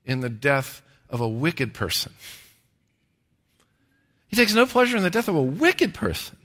in 0.04 0.20
the 0.20 0.28
death 0.28 0.82
of 1.10 1.20
a 1.20 1.28
wicked 1.28 1.74
person. 1.74 2.12
He 4.28 4.36
takes 4.36 4.54
no 4.54 4.66
pleasure 4.66 4.96
in 4.96 5.02
the 5.02 5.10
death 5.10 5.26
of 5.26 5.34
a 5.34 5.42
wicked 5.42 5.92
person. 5.92 6.36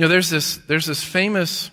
You 0.00 0.06
know, 0.06 0.12
there's 0.12 0.30
this, 0.30 0.56
there's 0.66 0.86
this 0.86 1.04
famous 1.04 1.70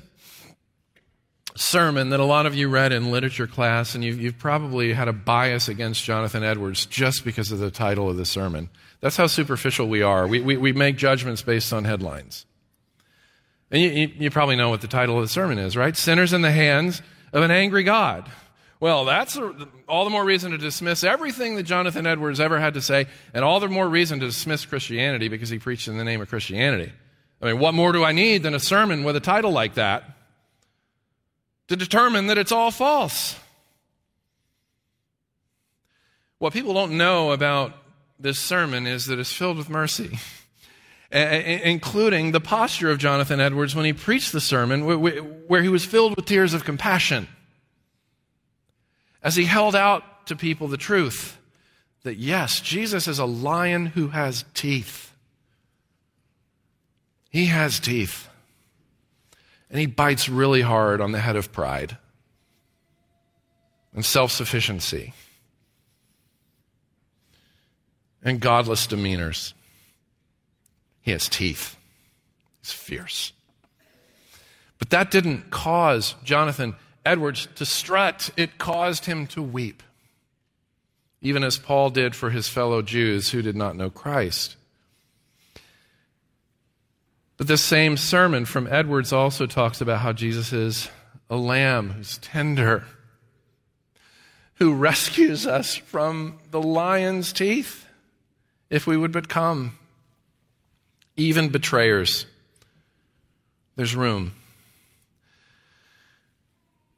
sermon 1.56 2.10
that 2.10 2.20
a 2.20 2.26
lot 2.26 2.46
of 2.46 2.56
you 2.56 2.68
read 2.68 2.92
in 2.92 3.10
literature 3.10 3.48
class, 3.48 3.96
and 3.96 4.04
you've, 4.04 4.20
you've, 4.20 4.38
probably 4.38 4.92
had 4.92 5.08
a 5.08 5.14
bias 5.14 5.70
against 5.70 6.04
Jonathan 6.04 6.44
Edwards 6.44 6.86
just 6.86 7.24
because 7.24 7.54
of 7.54 7.60
the 7.60 7.72
title 7.72 8.10
of 8.10 8.18
the 8.18 8.26
sermon. 8.26 8.70
That's 9.00 9.16
how 9.16 9.28
superficial 9.28 9.88
we 9.88 10.02
are. 10.02 10.28
We, 10.28 10.42
we, 10.42 10.58
we 10.58 10.74
make 10.74 10.98
judgments 10.98 11.42
based 11.42 11.72
on 11.72 11.86
headlines. 11.86 12.46
And 13.72 13.82
you, 13.82 13.92
you, 13.92 14.12
you, 14.20 14.30
probably 14.30 14.58
know 14.58 14.72
what 14.72 14.82
the 14.82 14.90
title 14.90 15.16
of 15.16 15.22
the 15.22 15.30
sermon 15.30 15.58
is, 15.58 15.78
right? 15.78 15.96
Sinners 15.96 16.34
in 16.34 16.42
the 16.42 16.52
hands 16.52 17.02
of 17.32 17.44
an 17.44 17.52
angry 17.52 17.84
God. 17.84 18.30
Well, 18.82 19.06
that's 19.06 19.38
a, 19.38 19.70
all 19.88 20.04
the 20.04 20.12
more 20.12 20.26
reason 20.26 20.52
to 20.52 20.58
dismiss 20.58 21.06
everything 21.06 21.56
that 21.56 21.64
Jonathan 21.64 22.06
Edwards 22.06 22.42
ever 22.42 22.60
had 22.60 22.74
to 22.74 22.82
say, 22.82 23.08
and 23.34 23.46
all 23.46 23.62
the 23.62 23.70
more 23.70 23.88
reason 23.88 24.20
to 24.20 24.26
dismiss 24.26 24.66
Christianity 24.66 25.30
because 25.30 25.48
he 25.48 25.60
preached 25.60 25.88
in 25.88 25.98
the 25.98 26.04
name 26.04 26.20
of 26.20 26.28
Christianity. 26.28 26.92
I 27.42 27.48
mean, 27.48 27.60
what 27.60 27.74
more 27.74 27.92
do 27.92 28.04
I 28.04 28.12
need 28.12 28.44
than 28.44 28.54
a 28.54 28.60
sermon 28.60 29.04
with 29.04 29.16
a 29.16 29.20
title 29.20 29.52
like 29.52 29.76
that? 29.76 30.18
to 31.68 31.76
determine 31.76 32.28
that 32.28 32.38
it's 32.38 32.52
all 32.52 32.72
false. 32.72 33.38
What 36.40 36.54
people 36.54 36.74
don't 36.74 36.98
know 36.98 37.32
about 37.32 37.74
this 38.20 38.40
sermon 38.40 38.88
is 38.88 39.08
that 39.08 39.20
it's 39.20 39.32
filled 39.32 39.58
with 39.58 39.70
mercy, 39.70 40.20
including 41.12 42.32
the 42.32 42.40
posture 42.40 42.92
of 42.92 43.00
Jonathan 43.00 43.40
Edwards 43.40 43.76
when 43.76 43.86
he 43.86 43.94
preached 43.94 44.32
the 44.32 44.42
sermon, 44.42 44.86
where 44.86 45.62
he 45.62 45.70
was 45.70 45.86
filled 45.86 46.16
with 46.16 46.26
tears 46.26 46.54
of 46.54 46.64
compassion 46.64 47.28
as 49.24 49.36
he 49.36 49.46
held 49.46 49.76
out 49.76 50.28
to 50.28 50.36
people 50.36 50.68
the 50.68 50.78
truth 50.78 51.38
that 52.04 52.18
yes, 52.18 52.62
Jesus 52.62 53.08
is 53.08 53.20
a 53.20 53.26
lion 53.26 53.88
who 53.88 54.10
has 54.10 54.46
teeth. 54.54 55.12
He 57.30 57.48
has 57.48 57.80
teeth. 57.80 58.28
And 59.70 59.80
he 59.80 59.86
bites 59.86 60.30
really 60.30 60.62
hard 60.62 61.02
on 61.02 61.12
the 61.12 61.20
head 61.20 61.36
of 61.36 61.52
pride 61.52 61.98
and 63.94 64.06
self 64.06 64.32
sufficiency 64.32 65.14
and 68.24 68.40
godless 68.40 68.88
demeanors. 68.88 69.54
He 71.02 71.12
has 71.12 71.30
teeth, 71.30 71.78
he's 72.62 72.72
fierce. 72.72 73.32
But 74.80 74.90
that 74.90 75.10
didn't 75.10 75.50
cause 75.50 76.16
Jonathan 76.24 76.76
Edwards 77.06 77.48
to 77.56 77.66
strut, 77.66 78.30
it 78.36 78.58
caused 78.58 79.06
him 79.06 79.28
to 79.28 79.42
weep, 79.42 79.82
even 81.22 81.44
as 81.44 81.58
Paul 81.58 81.90
did 81.90 82.16
for 82.16 82.30
his 82.30 82.50
fellow 82.50 82.82
Jews 82.82 83.30
who 83.30 83.42
did 83.42 83.56
not 83.56 83.78
know 83.78 83.90
Christ. 83.90 84.57
But 87.38 87.48
this 87.48 87.64
same 87.64 87.98
sermon 87.98 88.46
from 88.46 88.68
Edwards 88.68 89.14
also 89.14 89.46
talks 89.46 89.80
about 89.80 90.00
how 90.00 90.12
Jesus 90.12 90.52
is 90.52 90.90
a 91.30 91.38
lamb 91.38 91.92
who's 91.92 92.18
tender, 92.18 92.84
who 94.56 94.74
rescues 94.74 95.46
us 95.46 95.76
from 95.76 96.40
the 96.50 96.62
lion's 96.62 97.32
teeth 97.32 97.86
if 98.72 98.88
we 98.88 98.98
would 98.98 99.12
but 99.12 99.30
come. 99.30 99.78
Even 101.16 101.50
betrayers. 101.50 102.26
There's 103.76 103.96
room. 103.96 104.34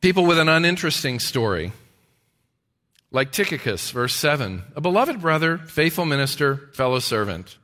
People 0.02 0.26
with 0.26 0.40
an 0.40 0.48
uninteresting 0.48 1.20
story, 1.20 1.74
like 3.12 3.34
Tychicus, 3.34 3.92
verse 3.92 4.16
7, 4.16 4.64
a 4.76 4.80
beloved 4.80 5.20
brother, 5.20 5.58
faithful 5.58 6.06
minister, 6.06 6.70
fellow 6.74 7.00
servant. 7.00 7.58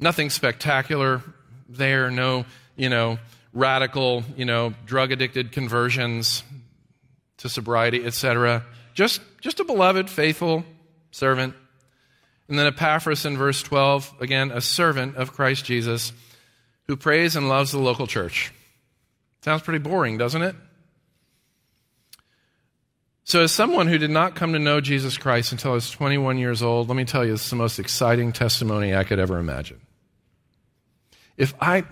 Nothing 0.00 0.30
spectacular 0.30 1.22
there, 1.68 2.10
no, 2.10 2.46
you 2.76 2.88
know, 2.88 3.18
radical, 3.52 4.24
you 4.36 4.44
know, 4.44 4.74
drug 4.86 5.12
addicted 5.12 5.52
conversions 5.52 6.42
to 7.38 7.48
sobriety, 7.48 8.04
etc. 8.04 8.64
Just, 8.94 9.20
just 9.40 9.60
a 9.60 9.64
beloved, 9.64 10.08
faithful 10.10 10.64
servant. 11.10 11.54
And 12.48 12.58
then 12.58 12.66
Epaphras 12.66 13.24
in 13.24 13.36
verse 13.36 13.62
12, 13.62 14.14
again, 14.20 14.50
a 14.50 14.60
servant 14.60 15.16
of 15.16 15.32
Christ 15.32 15.64
Jesus 15.64 16.12
who 16.86 16.96
prays 16.96 17.36
and 17.36 17.48
loves 17.48 17.70
the 17.70 17.78
local 17.78 18.06
church. 18.06 18.52
Sounds 19.42 19.62
pretty 19.62 19.78
boring, 19.78 20.18
doesn't 20.18 20.42
it? 20.42 20.56
So, 23.24 23.42
as 23.42 23.52
someone 23.52 23.86
who 23.86 23.96
did 23.96 24.10
not 24.10 24.34
come 24.34 24.54
to 24.54 24.58
know 24.58 24.80
Jesus 24.80 25.16
Christ 25.16 25.52
until 25.52 25.70
I 25.70 25.74
was 25.74 25.90
21 25.90 26.38
years 26.38 26.62
old, 26.62 26.88
let 26.88 26.96
me 26.96 27.04
tell 27.04 27.24
you, 27.24 27.34
is 27.34 27.48
the 27.48 27.54
most 27.54 27.78
exciting 27.78 28.32
testimony 28.32 28.92
I 28.94 29.04
could 29.04 29.20
ever 29.20 29.38
imagine. 29.38 29.80
If 31.40 31.54
I, 31.58 31.84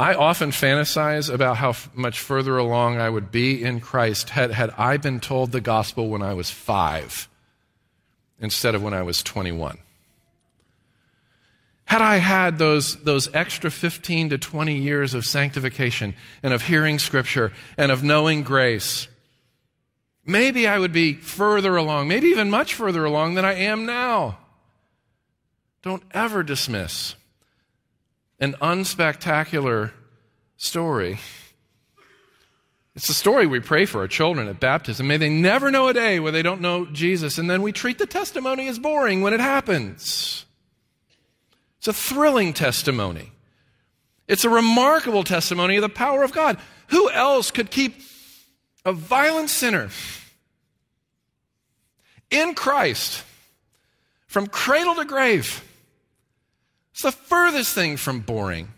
I 0.00 0.14
often 0.14 0.50
fantasize 0.50 1.32
about 1.32 1.56
how 1.56 1.68
f- 1.68 1.88
much 1.94 2.18
further 2.18 2.58
along 2.58 2.98
I 2.98 3.08
would 3.08 3.30
be 3.30 3.62
in 3.62 3.78
Christ 3.78 4.30
had, 4.30 4.50
had 4.50 4.70
I 4.76 4.96
been 4.96 5.20
told 5.20 5.52
the 5.52 5.60
gospel 5.60 6.08
when 6.08 6.20
I 6.20 6.34
was 6.34 6.50
five 6.50 7.28
instead 8.40 8.74
of 8.74 8.82
when 8.82 8.94
I 8.94 9.02
was 9.02 9.22
21. 9.22 9.78
Had 11.84 12.02
I 12.02 12.16
had 12.16 12.58
those, 12.58 12.96
those 13.04 13.32
extra 13.32 13.70
15 13.70 14.30
to 14.30 14.38
20 14.38 14.76
years 14.76 15.14
of 15.14 15.24
sanctification 15.24 16.14
and 16.42 16.52
of 16.52 16.62
hearing 16.62 16.98
scripture 16.98 17.52
and 17.76 17.92
of 17.92 18.02
knowing 18.02 18.42
grace, 18.42 19.06
maybe 20.26 20.66
I 20.66 20.80
would 20.80 20.92
be 20.92 21.14
further 21.14 21.76
along, 21.76 22.08
maybe 22.08 22.26
even 22.30 22.50
much 22.50 22.74
further 22.74 23.04
along 23.04 23.34
than 23.34 23.44
I 23.44 23.54
am 23.54 23.86
now. 23.86 24.38
Don't 25.82 26.02
ever 26.10 26.42
dismiss 26.42 27.14
an 28.40 28.54
unspectacular 28.60 29.92
story. 30.56 31.18
It's 32.94 33.06
the 33.06 33.14
story 33.14 33.46
we 33.46 33.60
pray 33.60 33.84
for 33.84 34.00
our 34.00 34.08
children 34.08 34.48
at 34.48 34.58
baptism. 34.58 35.06
May 35.06 35.18
they 35.18 35.28
never 35.28 35.70
know 35.70 35.88
a 35.88 35.94
day 35.94 36.18
where 36.18 36.32
they 36.32 36.42
don't 36.42 36.60
know 36.60 36.86
Jesus, 36.86 37.38
and 37.38 37.48
then 37.48 37.62
we 37.62 37.70
treat 37.70 37.98
the 37.98 38.06
testimony 38.06 38.66
as 38.66 38.78
boring 38.78 39.22
when 39.22 39.32
it 39.32 39.40
happens. 39.40 40.44
It's 41.78 41.86
a 41.88 41.92
thrilling 41.92 42.52
testimony. 42.52 43.30
It's 44.26 44.44
a 44.44 44.50
remarkable 44.50 45.22
testimony 45.22 45.76
of 45.76 45.82
the 45.82 45.88
power 45.88 46.24
of 46.24 46.32
God. 46.32 46.58
Who 46.88 47.08
else 47.10 47.50
could 47.50 47.70
keep 47.70 48.00
a 48.84 48.92
violent 48.92 49.50
sinner 49.50 49.90
in 52.30 52.54
Christ 52.54 53.24
from 54.26 54.48
cradle 54.48 54.96
to 54.96 55.04
grave? 55.04 55.62
It's 56.98 57.04
the 57.04 57.12
furthest 57.12 57.76
thing 57.76 57.96
from 57.96 58.18
boring. 58.18 58.70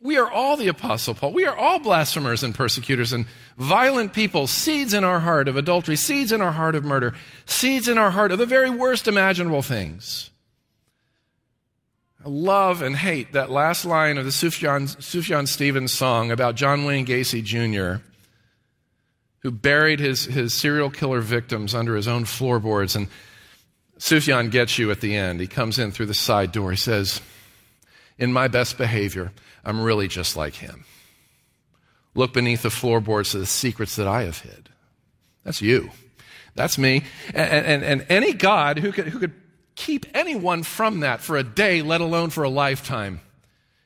We 0.00 0.18
are 0.18 0.30
all 0.30 0.56
the 0.56 0.68
Apostle 0.68 1.14
Paul. 1.14 1.32
We 1.32 1.46
are 1.46 1.56
all 1.56 1.80
blasphemers 1.80 2.44
and 2.44 2.54
persecutors 2.54 3.12
and 3.12 3.26
violent 3.58 4.12
people, 4.12 4.46
seeds 4.46 4.94
in 4.94 5.02
our 5.02 5.18
heart 5.18 5.48
of 5.48 5.56
adultery, 5.56 5.96
seeds 5.96 6.30
in 6.30 6.40
our 6.40 6.52
heart 6.52 6.76
of 6.76 6.84
murder, 6.84 7.12
seeds 7.44 7.88
in 7.88 7.98
our 7.98 8.12
heart 8.12 8.30
of 8.30 8.38
the 8.38 8.46
very 8.46 8.70
worst 8.70 9.08
imaginable 9.08 9.62
things. 9.62 10.30
I 12.24 12.28
love 12.28 12.82
and 12.82 12.94
hate 12.94 13.32
that 13.32 13.50
last 13.50 13.84
line 13.84 14.16
of 14.16 14.24
the 14.24 14.30
Sufjan, 14.30 14.86
Sufjan 14.98 15.48
Stevens 15.48 15.92
song 15.92 16.30
about 16.30 16.54
John 16.54 16.84
Wayne 16.84 17.04
Gacy 17.04 17.42
Jr., 17.42 18.00
who 19.40 19.50
buried 19.50 19.98
his, 19.98 20.26
his 20.26 20.54
serial 20.54 20.90
killer 20.90 21.20
victims 21.20 21.74
under 21.74 21.96
his 21.96 22.06
own 22.06 22.24
floorboards 22.24 22.94
and 22.94 23.08
Sufjan 24.04 24.50
gets 24.50 24.78
you 24.78 24.90
at 24.90 25.00
the 25.00 25.16
end. 25.16 25.40
He 25.40 25.46
comes 25.46 25.78
in 25.78 25.90
through 25.90 26.04
the 26.04 26.12
side 26.12 26.52
door. 26.52 26.70
He 26.70 26.76
says, 26.76 27.22
In 28.18 28.34
my 28.34 28.48
best 28.48 28.76
behavior, 28.76 29.32
I'm 29.64 29.80
really 29.80 30.08
just 30.08 30.36
like 30.36 30.56
him. 30.56 30.84
Look 32.14 32.34
beneath 32.34 32.60
the 32.60 32.68
floorboards 32.68 33.34
of 33.34 33.40
the 33.40 33.46
secrets 33.46 33.96
that 33.96 34.06
I 34.06 34.24
have 34.24 34.40
hid. 34.40 34.68
That's 35.42 35.62
you. 35.62 35.90
That's 36.54 36.76
me. 36.76 37.04
And, 37.28 37.66
and, 37.66 37.82
and 37.82 38.06
any 38.10 38.34
God 38.34 38.78
who 38.78 38.92
could, 38.92 39.08
who 39.08 39.18
could 39.18 39.32
keep 39.74 40.04
anyone 40.12 40.64
from 40.64 41.00
that 41.00 41.22
for 41.22 41.38
a 41.38 41.42
day, 41.42 41.80
let 41.80 42.02
alone 42.02 42.28
for 42.28 42.44
a 42.44 42.50
lifetime, 42.50 43.22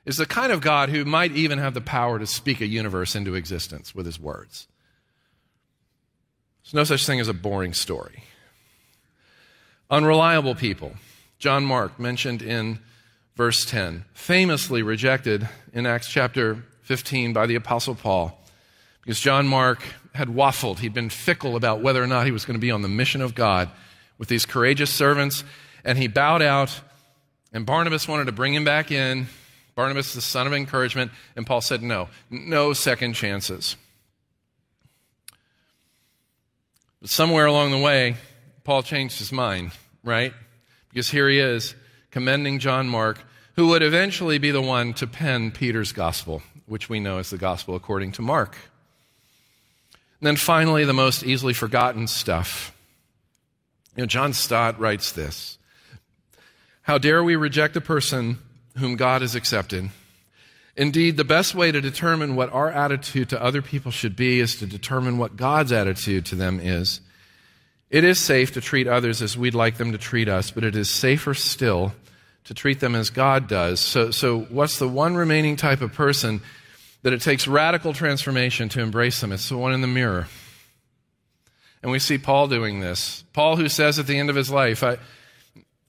is 0.04 0.16
the 0.16 0.26
kind 0.26 0.50
of 0.50 0.60
God 0.60 0.88
who 0.88 1.04
might 1.04 1.30
even 1.30 1.58
have 1.58 1.74
the 1.74 1.80
power 1.80 2.18
to 2.18 2.26
speak 2.26 2.60
a 2.60 2.66
universe 2.66 3.14
into 3.14 3.36
existence 3.36 3.94
with 3.94 4.04
his 4.04 4.18
words. 4.18 4.66
There's 6.64 6.74
no 6.74 6.82
such 6.82 7.06
thing 7.06 7.20
as 7.20 7.28
a 7.28 7.34
boring 7.34 7.72
story. 7.72 8.24
Unreliable 9.91 10.55
people. 10.55 10.93
John 11.39 11.64
Mark, 11.64 11.99
mentioned 11.99 12.43
in 12.43 12.80
verse 13.36 13.64
10, 13.64 14.05
famously 14.12 14.82
rejected 14.82 15.49
in 15.72 15.86
Acts 15.86 16.09
chapter 16.09 16.64
15 16.82 17.32
by 17.32 17.47
the 17.47 17.55
Apostle 17.55 17.95
Paul 17.95 18.39
because 19.01 19.20
John 19.20 19.47
Mark 19.47 19.82
had 20.14 20.28
waffled. 20.28 20.80
He'd 20.80 20.93
been 20.93 21.09
fickle 21.09 21.57
about 21.57 21.80
whether 21.80 22.03
or 22.03 22.07
not 22.07 22.26
he 22.26 22.32
was 22.32 22.45
going 22.45 22.57
to 22.57 22.61
be 22.61 22.70
on 22.70 22.82
the 22.82 22.89
mission 22.89 23.22
of 23.22 23.34
God 23.34 23.70
with 24.18 24.28
these 24.28 24.45
courageous 24.45 24.93
servants, 24.93 25.45
and 25.84 25.97
he 25.97 26.09
bowed 26.09 26.43
out, 26.43 26.80
and 27.53 27.64
Barnabas 27.64 28.09
wanted 28.09 28.26
to 28.26 28.32
bring 28.32 28.53
him 28.53 28.64
back 28.64 28.91
in. 28.91 29.28
Barnabas, 29.74 30.12
the 30.12 30.20
son 30.20 30.47
of 30.47 30.53
encouragement, 30.53 31.12
and 31.36 31.47
Paul 31.47 31.61
said, 31.61 31.82
No, 31.82 32.09
no 32.28 32.72
second 32.72 33.14
chances. 33.14 33.76
But 37.01 37.11
somewhere 37.11 37.47
along 37.47 37.70
the 37.70 37.78
way, 37.78 38.16
Paul 38.68 38.82
changed 38.82 39.18
his 39.18 39.32
mind, 39.32 39.70
right? 40.04 40.34
Because 40.90 41.08
here 41.08 41.26
he 41.26 41.38
is 41.38 41.74
commending 42.10 42.58
John 42.58 42.86
Mark, 42.86 43.18
who 43.56 43.68
would 43.68 43.82
eventually 43.82 44.36
be 44.36 44.50
the 44.50 44.60
one 44.60 44.92
to 44.92 45.06
pen 45.06 45.52
Peter's 45.52 45.92
gospel, 45.92 46.42
which 46.66 46.86
we 46.86 47.00
know 47.00 47.16
as 47.16 47.30
the 47.30 47.38
gospel 47.38 47.76
according 47.76 48.12
to 48.12 48.20
Mark. 48.20 48.58
And 50.20 50.26
then 50.26 50.36
finally, 50.36 50.84
the 50.84 50.92
most 50.92 51.22
easily 51.24 51.54
forgotten 51.54 52.06
stuff. 52.08 52.74
You 53.96 54.02
know, 54.02 54.06
John 54.06 54.34
Stott 54.34 54.78
writes 54.78 55.12
this 55.12 55.56
How 56.82 56.98
dare 56.98 57.24
we 57.24 57.36
reject 57.36 57.74
a 57.74 57.80
person 57.80 58.36
whom 58.76 58.96
God 58.96 59.22
has 59.22 59.34
accepted? 59.34 59.88
Indeed, 60.76 61.16
the 61.16 61.24
best 61.24 61.54
way 61.54 61.72
to 61.72 61.80
determine 61.80 62.36
what 62.36 62.52
our 62.52 62.70
attitude 62.70 63.30
to 63.30 63.42
other 63.42 63.62
people 63.62 63.90
should 63.90 64.14
be 64.14 64.40
is 64.40 64.56
to 64.56 64.66
determine 64.66 65.16
what 65.16 65.36
God's 65.36 65.72
attitude 65.72 66.26
to 66.26 66.34
them 66.34 66.60
is. 66.60 67.00
It 67.91 68.05
is 68.05 68.18
safe 68.18 68.53
to 68.53 68.61
treat 68.61 68.86
others 68.86 69.22
as 69.22 69.36
we'd 69.36 69.55
like 69.55 69.78
them 69.78 69.93
to 69.93 69.99
treat 69.99 70.28
us, 70.28 70.51
but 70.51 70.62
it 70.62 70.76
is 70.76 70.91
safer 70.91 71.32
still 71.32 71.95
to 72.45 72.55
treat 72.55 72.80
them 72.80 72.95
as 72.95 73.11
God 73.11 73.49
does. 73.49 73.80
So, 73.80 74.11
so 74.11 74.41
what's 74.41 74.78
the 74.78 74.89
one 74.89 75.16
remaining 75.16 75.57
type 75.57 75.80
of 75.80 75.93
person 75.95 76.43
that 77.03 77.12
it 77.12 77.22
takes 77.22 77.49
radical 77.49 77.95
transformation 77.95 78.68
to 78.70 78.80
embrace 78.80 79.20
them? 79.20 79.32
It's 79.32 79.49
the 79.49 79.57
one 79.57 79.72
in 79.72 79.80
the 79.80 79.86
mirror. 79.86 80.28
And 81.82 81.93
we 81.93 81.99
see 81.99 82.18
Paul 82.18 82.49
doing 82.49 82.80
this. 82.80 83.24
Paul, 83.32 83.57
who 83.57 83.68
says 83.68 83.99
at 83.99 84.07
the 84.07 84.18
end 84.18 84.30
of 84.30 84.36
his 84.36 84.51
life, 84.51 84.82
I, 84.82 84.99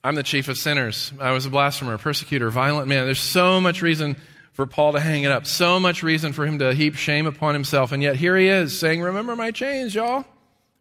I'm 0.02 0.14
the 0.14 0.22
chief 0.22 0.48
of 0.48 0.56
sinners. 0.56 1.12
I 1.20 1.32
was 1.32 1.44
a 1.44 1.50
blasphemer, 1.50 1.94
a 1.94 1.98
persecutor, 1.98 2.48
violent 2.48 2.88
man. 2.88 3.04
There's 3.04 3.20
so 3.20 3.60
much 3.60 3.82
reason 3.82 4.16
for 4.52 4.66
Paul 4.66 4.92
to 4.92 5.00
hang 5.00 5.24
it 5.24 5.32
up. 5.32 5.46
So 5.46 5.80
much 5.80 6.02
reason 6.02 6.32
for 6.32 6.46
him 6.46 6.60
to 6.60 6.72
heap 6.72 6.94
shame 6.94 7.26
upon 7.26 7.54
himself. 7.54 7.92
And 7.92 8.02
yet 8.02 8.16
here 8.16 8.36
he 8.36 8.48
is 8.48 8.78
saying, 8.78 9.02
Remember 9.02 9.36
my 9.36 9.50
chains, 9.50 9.94
y'all. 9.94 10.24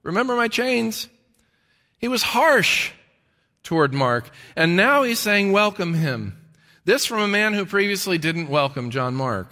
Remember 0.03 0.35
my 0.35 0.47
chains. 0.47 1.07
He 1.97 2.07
was 2.07 2.23
harsh 2.23 2.91
toward 3.63 3.93
Mark. 3.93 4.29
And 4.55 4.75
now 4.75 5.03
he's 5.03 5.19
saying, 5.19 5.51
Welcome 5.51 5.93
him. 5.93 6.37
This 6.85 7.05
from 7.05 7.19
a 7.19 7.27
man 7.27 7.53
who 7.53 7.65
previously 7.65 8.17
didn't 8.17 8.49
welcome 8.49 8.89
John 8.89 9.13
Mark. 9.13 9.51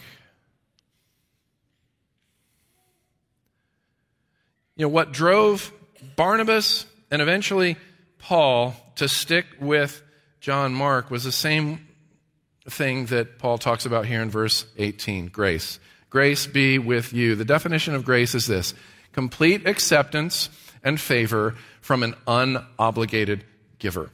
You 4.76 4.86
know, 4.86 4.90
what 4.90 5.12
drove 5.12 5.72
Barnabas 6.16 6.86
and 7.12 7.22
eventually 7.22 7.78
Paul 8.20 8.76
to 8.96 9.08
stick 9.08 9.46
with 9.60 10.02
John 10.40 10.74
Mark 10.74 11.12
was 11.12 11.24
the 11.24 11.32
same 11.32 11.88
thing 12.70 13.08
that 13.08 13.40
Paul 13.40 13.58
talks 13.58 13.86
about 13.86 14.06
here 14.06 14.22
in 14.22 14.30
verse 14.30 14.66
18 14.78 15.28
grace. 15.28 15.80
Grace 16.10 16.48
be 16.48 16.80
with 16.80 17.14
you. 17.14 17.36
The 17.36 17.46
definition 17.46 17.96
of 17.96 18.06
grace 18.06 18.34
is 18.36 18.48
this 18.48 18.74
complete 19.18 19.66
acceptance 19.66 20.48
and 20.84 21.02
favor 21.02 21.56
from 21.82 22.04
an 22.04 22.14
unobligated 22.28 23.42
giver. 23.80 24.12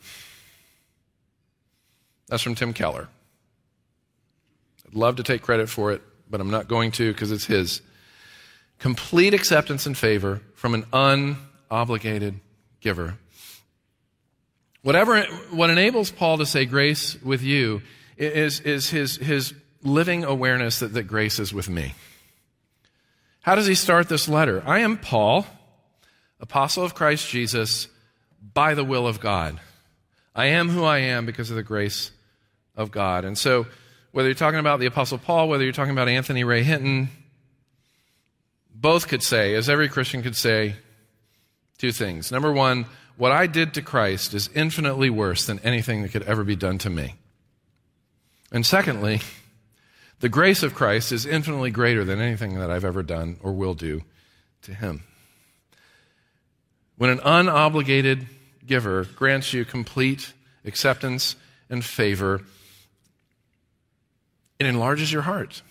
That's 2.29 2.41
from 2.41 2.55
Tim 2.55 2.71
Keller. 2.71 3.09
I'd 4.87 4.95
love 4.95 5.17
to 5.17 5.23
take 5.23 5.41
credit 5.41 5.67
for 5.67 5.91
it, 5.91 6.01
but 6.29 6.39
I'm 6.39 6.49
not 6.49 6.69
going 6.69 6.93
to 6.93 7.11
because 7.11 7.33
it's 7.33 7.43
his. 7.43 7.81
Complete 8.79 9.33
acceptance 9.33 9.85
and 9.85 9.97
favor 9.97 10.39
from 10.55 10.73
an 10.73 10.83
unobligated 10.93 12.35
giver. 12.79 13.15
Whatever, 14.83 15.21
what 15.51 15.69
enables 15.69 16.11
Paul 16.11 16.37
to 16.37 16.45
say 16.45 16.63
grace 16.63 17.21
with 17.21 17.41
you 17.41 17.81
is, 18.15 18.61
is 18.61 18.89
his, 18.89 19.17
his 19.17 19.53
living 19.83 20.23
awareness 20.23 20.79
that, 20.79 20.93
that 20.93 21.03
grace 21.03 21.39
is 21.39 21.53
with 21.53 21.67
me. 21.67 21.93
How 23.43 23.55
does 23.55 23.67
he 23.67 23.75
start 23.75 24.07
this 24.07 24.29
letter? 24.29 24.63
I 24.65 24.79
am 24.79 24.97
Paul, 24.97 25.45
apostle 26.39 26.85
of 26.85 26.95
Christ 26.95 27.29
Jesus, 27.29 27.89
by 28.53 28.73
the 28.73 28.85
will 28.85 29.05
of 29.05 29.19
God. 29.19 29.59
I 30.33 30.45
am 30.45 30.69
who 30.69 30.85
I 30.85 30.99
am 30.99 31.25
because 31.25 31.49
of 31.49 31.57
the 31.57 31.63
grace 31.63 32.11
of 32.73 32.89
God. 32.89 33.25
And 33.25 33.37
so, 33.37 33.67
whether 34.13 34.29
you're 34.29 34.35
talking 34.35 34.61
about 34.61 34.79
the 34.79 34.85
Apostle 34.85 35.17
Paul, 35.17 35.49
whether 35.49 35.65
you're 35.65 35.73
talking 35.73 35.91
about 35.91 36.07
Anthony 36.07 36.45
Ray 36.45 36.63
Hinton, 36.63 37.09
both 38.73 39.09
could 39.09 39.21
say, 39.21 39.55
as 39.55 39.69
every 39.69 39.89
Christian 39.89 40.23
could 40.23 40.37
say, 40.37 40.75
two 41.77 41.91
things. 41.91 42.31
Number 42.31 42.51
one, 42.51 42.85
what 43.17 43.33
I 43.33 43.47
did 43.47 43.73
to 43.73 43.81
Christ 43.81 44.33
is 44.33 44.49
infinitely 44.55 45.09
worse 45.09 45.45
than 45.45 45.59
anything 45.59 46.01
that 46.01 46.13
could 46.13 46.23
ever 46.23 46.45
be 46.45 46.55
done 46.55 46.77
to 46.77 46.89
me. 46.89 47.15
And 48.53 48.65
secondly, 48.65 49.19
the 50.23 50.29
grace 50.29 50.63
of 50.63 50.73
Christ 50.73 51.11
is 51.11 51.25
infinitely 51.25 51.69
greater 51.69 52.05
than 52.05 52.21
anything 52.21 52.57
that 52.57 52.71
I've 52.71 52.85
ever 52.85 53.03
done 53.03 53.35
or 53.43 53.51
will 53.51 53.73
do 53.73 54.03
to 54.61 54.73
him. 54.73 55.03
When 56.95 57.09
an 57.09 57.17
unobligated 57.17 58.27
giver 58.65 59.03
grants 59.03 59.51
you 59.51 59.65
complete 59.65 60.31
acceptance 60.63 61.35
and 61.69 61.83
favor, 61.83 62.41
it 64.59 64.65
enlarges 64.65 65.11
your 65.11 65.23
heart 65.23 65.61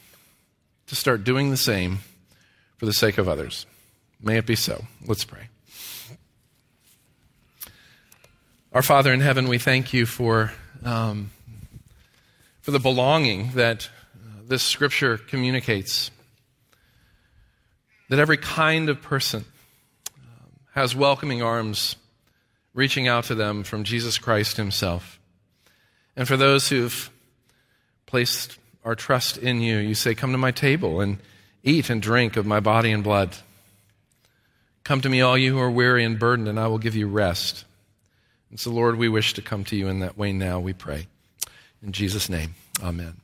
to 0.88 0.94
start 0.94 1.24
doing 1.24 1.48
the 1.48 1.57
same 1.57 2.00
for 2.76 2.84
the 2.84 2.92
sake 2.92 3.16
of 3.16 3.30
others. 3.30 3.64
May 4.20 4.36
it 4.36 4.44
be 4.44 4.55
so. 4.55 4.84
Let's 5.07 5.24
pray. 5.24 5.48
Our 8.74 8.82
Father 8.82 9.14
in 9.14 9.20
heaven, 9.20 9.48
we 9.48 9.57
thank 9.57 9.94
you 9.94 10.05
for 10.05 10.53
um, 10.84 11.30
for 12.61 12.70
the 12.70 12.78
belonging 12.78 13.53
that 13.53 13.88
this 14.53 14.62
scripture 14.62 15.16
communicates. 15.16 16.11
That 18.11 18.18
every 18.18 18.36
kind 18.36 18.90
of 18.90 19.00
person 19.00 19.46
um, 20.14 20.50
has 20.74 20.94
welcoming 20.94 21.40
arms 21.40 21.96
reaching 22.74 23.09
out 23.09 23.24
to 23.24 23.34
them 23.34 23.64
from 23.64 23.82
Jesus 23.82 24.18
Christ 24.18 24.59
Himself. 24.59 25.18
And 26.16 26.28
for 26.28 26.36
those 26.36 26.68
who've 26.68 27.11
placed 28.05 28.59
our 28.84 28.94
trust 28.94 29.38
in 29.38 29.62
you, 29.62 29.78
you 29.78 29.94
say, 29.94 30.14
Come 30.14 30.32
to 30.32 30.38
my 30.38 30.50
table 30.50 31.00
and 31.00 31.16
eat 31.62 31.88
and 31.88 32.03
drink 32.03 32.36
of 32.36 32.44
my 32.44 32.61
body 32.61 32.92
and 32.92 33.03
blood. 33.03 33.34
Come 34.84 35.00
to 35.00 35.09
me, 35.09 35.22
all 35.22 35.38
you 35.38 35.55
who 35.55 35.61
are 35.61 35.70
weary 35.70 36.05
and 36.05 36.18
burdened, 36.18 36.48
and 36.48 36.61
I 36.61 36.66
will 36.66 36.76
give 36.76 36.94
you 36.94 37.09
rest. 37.09 37.64
And 38.50 38.61
so, 38.61 38.70
Lord, 38.70 38.96
we 38.96 39.09
wish 39.09 39.32
to 39.32 39.40
come 39.40 39.64
to 39.64 39.76
you 39.76 39.88
in 39.88 40.00
that 40.00 40.18
way 40.18 40.34
now, 40.34 40.61
we 40.61 40.74
pray. 40.74 41.07
In 41.82 41.92
Jesus' 41.92 42.28
name, 42.28 42.55
amen. 42.82 43.22